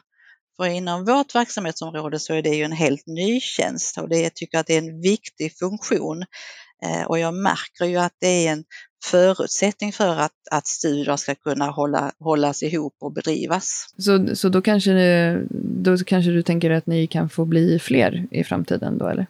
För 0.58 0.66
inom 0.66 1.06
vårt 1.06 1.36
verksamhetsområde 1.36 2.20
så 2.20 2.34
är 2.34 2.42
det 2.42 2.56
ju 2.56 2.64
en 2.64 2.72
helt 2.72 3.08
ny 3.08 3.40
tjänst 3.40 3.98
och 3.98 4.10
det, 4.10 4.20
jag 4.20 4.36
tycker 4.36 4.58
att 4.60 4.68
det 4.68 4.74
är 4.74 4.78
en 4.82 5.02
viktig 5.02 5.58
funktion. 5.58 6.26
Eh, 6.86 7.04
och 7.08 7.20
jag 7.20 7.34
märker 7.34 7.86
ju 7.86 7.98
att 7.98 8.16
det 8.20 8.48
är 8.48 8.52
en 8.52 8.64
förutsättning 9.06 9.92
för 9.92 10.18
att, 10.20 10.32
att 10.52 10.68
studier 10.68 11.16
ska 11.16 11.36
kunna 11.36 11.66
hålla, 11.66 12.12
hållas 12.20 12.64
ihop 12.64 12.96
och 13.00 13.14
bedrivas. 13.14 13.86
Så, 13.98 14.36
så 14.36 14.50
då, 14.50 14.62
kanske, 14.62 14.92
då 15.84 15.98
kanske 15.98 16.32
du 16.32 16.44
tänker 16.44 16.72
att 16.72 16.88
ni 16.88 17.08
kan 17.08 17.30
få 17.30 17.46
bli 17.46 17.80
fler 17.80 18.28
i 18.32 18.44
framtiden 18.44 18.98
då 18.98 19.08
eller? 19.08 19.28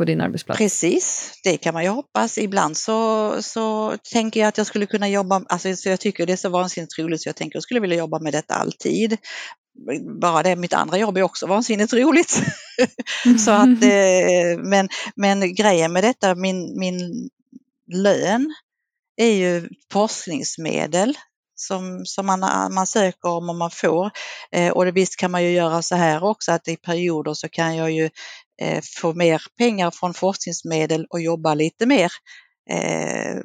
På 0.00 0.04
din 0.04 0.20
arbetsplats? 0.20 0.58
Precis, 0.58 1.32
det 1.44 1.56
kan 1.56 1.74
man 1.74 1.82
ju 1.82 1.88
hoppas. 1.88 2.38
Ibland 2.38 2.76
så, 2.76 3.34
så 3.42 3.96
tänker 4.12 4.40
jag 4.40 4.48
att 4.48 4.58
jag 4.58 4.66
skulle 4.66 4.86
kunna 4.86 5.08
jobba, 5.08 5.42
alltså 5.48 5.76
så 5.76 5.88
jag 5.88 6.00
tycker 6.00 6.26
det 6.26 6.32
är 6.32 6.36
så 6.36 6.48
vansinnigt 6.48 6.98
roligt 6.98 7.22
så 7.22 7.28
jag 7.28 7.36
tänker 7.36 7.50
att 7.50 7.54
jag 7.54 7.62
skulle 7.62 7.80
vilja 7.80 7.96
jobba 7.96 8.18
med 8.18 8.32
detta 8.32 8.54
alltid. 8.54 9.16
Bara 10.20 10.42
det, 10.42 10.56
mitt 10.56 10.72
andra 10.72 10.98
jobb 10.98 11.16
är 11.16 11.22
också 11.22 11.46
vansinnigt 11.46 11.92
roligt. 11.92 12.30
så 13.44 13.50
att, 13.50 13.82
eh, 13.82 14.58
men, 14.58 14.88
men 15.16 15.54
grejen 15.54 15.92
med 15.92 16.04
detta, 16.04 16.34
min, 16.34 16.78
min 16.78 17.28
lön 17.92 18.54
är 19.16 19.34
ju 19.34 19.68
forskningsmedel 19.92 21.16
som, 21.54 22.06
som 22.06 22.26
man, 22.26 22.40
man 22.74 22.86
söker 22.86 23.28
om 23.28 23.48
och 23.48 23.56
man 23.56 23.70
får. 23.70 24.10
Eh, 24.52 24.72
och 24.72 24.84
det, 24.84 24.92
visst 24.92 25.16
kan 25.16 25.30
man 25.30 25.44
ju 25.44 25.50
göra 25.50 25.82
så 25.82 25.94
här 25.94 26.24
också 26.24 26.52
att 26.52 26.68
i 26.68 26.76
perioder 26.76 27.34
så 27.34 27.48
kan 27.48 27.76
jag 27.76 27.90
ju 27.90 28.10
få 29.00 29.14
mer 29.14 29.42
pengar 29.58 29.90
från 29.90 30.14
forskningsmedel 30.14 31.06
och 31.10 31.20
jobba 31.20 31.54
lite 31.54 31.86
mer 31.86 32.12
eh, 32.70 33.36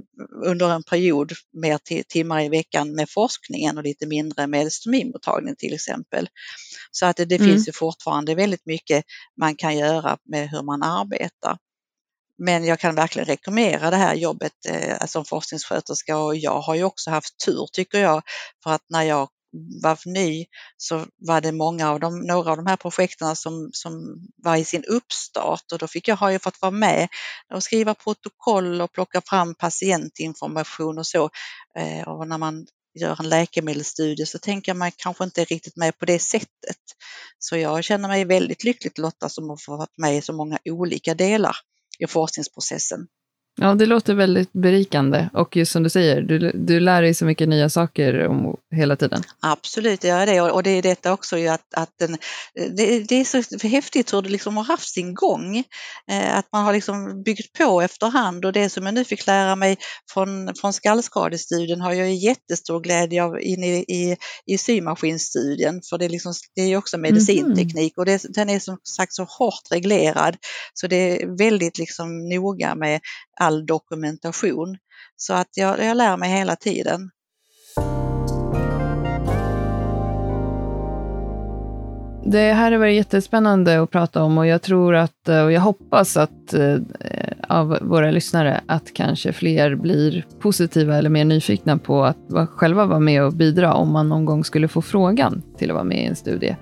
under 0.45 0.69
en 0.69 0.83
period, 0.83 1.31
mer 1.53 2.03
timmar 2.03 2.41
i 2.41 2.49
veckan 2.49 2.95
med 2.95 3.09
forskningen 3.09 3.77
och 3.77 3.83
lite 3.83 4.07
mindre 4.07 4.47
med 4.47 4.73
stomimottagning 4.73 5.55
till 5.55 5.73
exempel. 5.73 6.29
Så 6.91 7.05
att 7.05 7.17
det, 7.17 7.25
det 7.25 7.35
mm. 7.35 7.47
finns 7.47 7.67
ju 7.67 7.71
fortfarande 7.71 8.35
väldigt 8.35 8.65
mycket 8.65 9.05
man 9.39 9.55
kan 9.55 9.77
göra 9.77 10.17
med 10.25 10.49
hur 10.49 10.61
man 10.61 10.83
arbetar. 10.83 11.57
Men 12.37 12.65
jag 12.65 12.79
kan 12.79 12.95
verkligen 12.95 13.25
rekommendera 13.25 13.89
det 13.89 13.97
här 13.97 14.15
jobbet 14.15 14.53
eh, 14.69 15.05
som 15.05 15.25
forskningssköterska 15.25 16.17
och 16.17 16.35
jag 16.35 16.61
har 16.61 16.75
ju 16.75 16.83
också 16.83 17.09
haft 17.09 17.45
tur 17.45 17.67
tycker 17.73 17.99
jag 17.99 18.21
för 18.63 18.71
att 18.71 18.83
när 18.89 19.03
jag 19.03 19.29
var 19.83 19.99
ny 20.05 20.45
så 20.77 21.05
var 21.17 21.41
det 21.41 21.51
många 21.51 21.89
av 21.91 21.99
de, 21.99 22.19
några 22.19 22.51
av 22.51 22.57
de 22.57 22.67
här 22.67 22.75
projekten 22.75 23.35
som, 23.35 23.69
som 23.73 24.19
var 24.37 24.55
i 24.55 24.65
sin 24.65 24.83
uppstart 24.83 25.71
och 25.71 25.79
då 25.79 25.87
fick 25.87 26.07
jag, 26.07 26.15
har 26.15 26.29
jag 26.29 26.41
fått 26.41 26.61
vara 26.61 26.71
med 26.71 27.07
och 27.53 27.63
skriva 27.63 27.93
protokoll 27.93 28.81
och 28.81 28.91
plocka 28.91 29.21
fram 29.21 29.55
patientinformation 29.55 30.97
och 30.97 31.07
så. 31.07 31.29
Eh, 31.77 32.07
och 32.07 32.27
när 32.27 32.37
man 32.37 32.65
gör 32.99 33.19
en 33.19 33.29
läkemedelsstudie 33.29 34.25
så 34.25 34.39
tänker 34.39 34.73
man 34.73 34.91
kanske 34.91 35.23
inte 35.23 35.43
riktigt 35.43 35.75
med 35.75 35.97
på 35.97 36.05
det 36.05 36.19
sättet. 36.19 36.81
Så 37.39 37.57
jag 37.57 37.83
känner 37.83 38.07
mig 38.07 38.25
väldigt 38.25 38.63
lyckligt 38.63 38.97
lottad 38.97 39.29
som 39.29 39.49
har 39.49 39.57
fått 39.57 39.97
med 39.97 40.17
i 40.17 40.21
så 40.21 40.33
många 40.33 40.57
olika 40.65 41.13
delar 41.13 41.55
i 41.99 42.07
forskningsprocessen. 42.07 43.07
Ja, 43.57 43.75
det 43.75 43.85
låter 43.85 44.13
väldigt 44.13 44.53
berikande. 44.53 45.29
Och 45.33 45.55
just 45.55 45.71
som 45.71 45.83
du 45.83 45.89
säger, 45.89 46.21
du, 46.21 46.51
du 46.53 46.79
lär 46.79 47.01
dig 47.01 47.13
så 47.13 47.25
mycket 47.25 47.49
nya 47.49 47.69
saker 47.69 48.27
om, 48.27 48.55
hela 48.75 48.95
tiden. 48.95 49.23
Absolut, 49.39 50.01
det 50.01 50.07
gör 50.07 50.25
det. 50.25 50.41
Och 50.41 50.63
det 50.63 50.69
är 50.69 50.81
detta 50.81 51.13
också 51.13 51.37
ju 51.37 51.47
att, 51.47 51.73
att 51.75 51.89
den, 51.99 52.17
det, 52.53 52.99
det, 52.99 53.15
är 53.15 53.23
så 53.59 53.67
häftigt 53.67 54.13
hur 54.13 54.21
det 54.21 54.29
liksom 54.29 54.57
har 54.57 54.63
haft 54.63 54.93
sin 54.93 55.13
gång. 55.13 55.57
Eh, 56.11 56.37
att 56.37 56.45
man 56.51 56.65
har 56.65 56.73
liksom 56.73 57.23
byggt 57.23 57.57
på 57.57 57.81
efterhand. 57.81 58.45
Och 58.45 58.53
det 58.53 58.69
som 58.69 58.85
jag 58.85 58.93
nu 58.95 59.03
fick 59.05 59.27
lära 59.27 59.55
mig 59.55 59.77
från, 60.13 60.55
från 60.55 60.73
skallskadestudien 60.73 61.81
har 61.81 61.93
jag 61.93 62.13
jättestor 62.13 62.79
glädje 62.79 63.23
av 63.23 63.41
in 63.41 63.63
i, 63.63 63.85
i, 63.87 64.17
i 64.45 64.57
symaskinstudien. 64.57 65.81
För 65.89 65.97
det 65.97 66.05
är, 66.05 66.09
liksom, 66.09 66.33
det 66.55 66.61
är 66.61 66.77
också 66.77 66.97
medicinteknik. 66.97 67.97
Och 67.97 68.05
det, 68.05 68.25
den 68.29 68.49
är 68.49 68.59
som 68.59 68.77
sagt 68.83 69.13
så 69.13 69.23
hårt 69.23 69.71
reglerad. 69.71 70.37
Så 70.73 70.87
det 70.87 70.95
är 70.95 71.37
väldigt 71.37 71.77
liksom 71.77 72.29
noga 72.29 72.75
med 72.75 73.01
all 73.45 73.65
dokumentation. 73.65 74.77
Så 75.15 75.33
att 75.33 75.49
jag, 75.55 75.79
jag 75.79 75.97
lär 75.97 76.17
mig 76.17 76.29
hela 76.29 76.55
tiden. 76.55 77.09
Det 82.27 82.53
här 82.53 82.71
har 82.71 82.79
varit 82.79 82.95
jättespännande 82.95 83.81
att 83.81 83.91
prata 83.91 84.23
om 84.23 84.37
och 84.37 84.47
jag 84.47 84.61
tror 84.61 84.95
att, 84.95 85.27
och 85.27 85.51
jag 85.51 85.61
hoppas 85.61 86.17
att 86.17 86.53
eh, 86.53 86.77
av 87.47 87.77
våra 87.81 88.11
lyssnare, 88.11 88.61
att 88.65 88.93
kanske 88.93 89.33
fler 89.33 89.75
blir 89.75 90.25
positiva 90.39 90.97
eller 90.97 91.09
mer 91.09 91.25
nyfikna 91.25 91.77
på 91.77 92.03
att 92.03 92.17
själva 92.49 92.85
vara 92.85 92.99
med 92.99 93.23
och 93.23 93.33
bidra 93.33 93.73
om 93.73 93.91
man 93.91 94.09
någon 94.09 94.25
gång 94.25 94.43
skulle 94.43 94.67
få 94.67 94.81
frågan 94.81 95.41
till 95.57 95.69
att 95.69 95.75
vara 95.75 95.83
med 95.83 96.03
i 96.03 96.05
en 96.05 96.15
studie. 96.15 96.55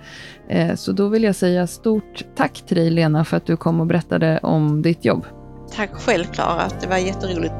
Eh, 0.49 0.75
så 0.75 0.91
då 0.91 1.07
vill 1.07 1.23
jag 1.23 1.35
säga 1.35 1.67
stort 1.67 2.23
tack 2.35 2.63
till 2.67 2.77
dig 2.77 2.89
Lena 2.89 3.25
för 3.25 3.37
att 3.37 3.45
du 3.45 3.57
kom 3.57 3.79
och 3.79 3.87
berättade 3.87 4.39
om 4.43 4.81
ditt 4.81 5.05
jobb. 5.05 5.25
Tack 5.75 5.93
själv 5.93 6.25
Klara, 6.25 6.69
det 6.81 6.87
var 6.87 6.97
jätteroligt. 6.97 7.53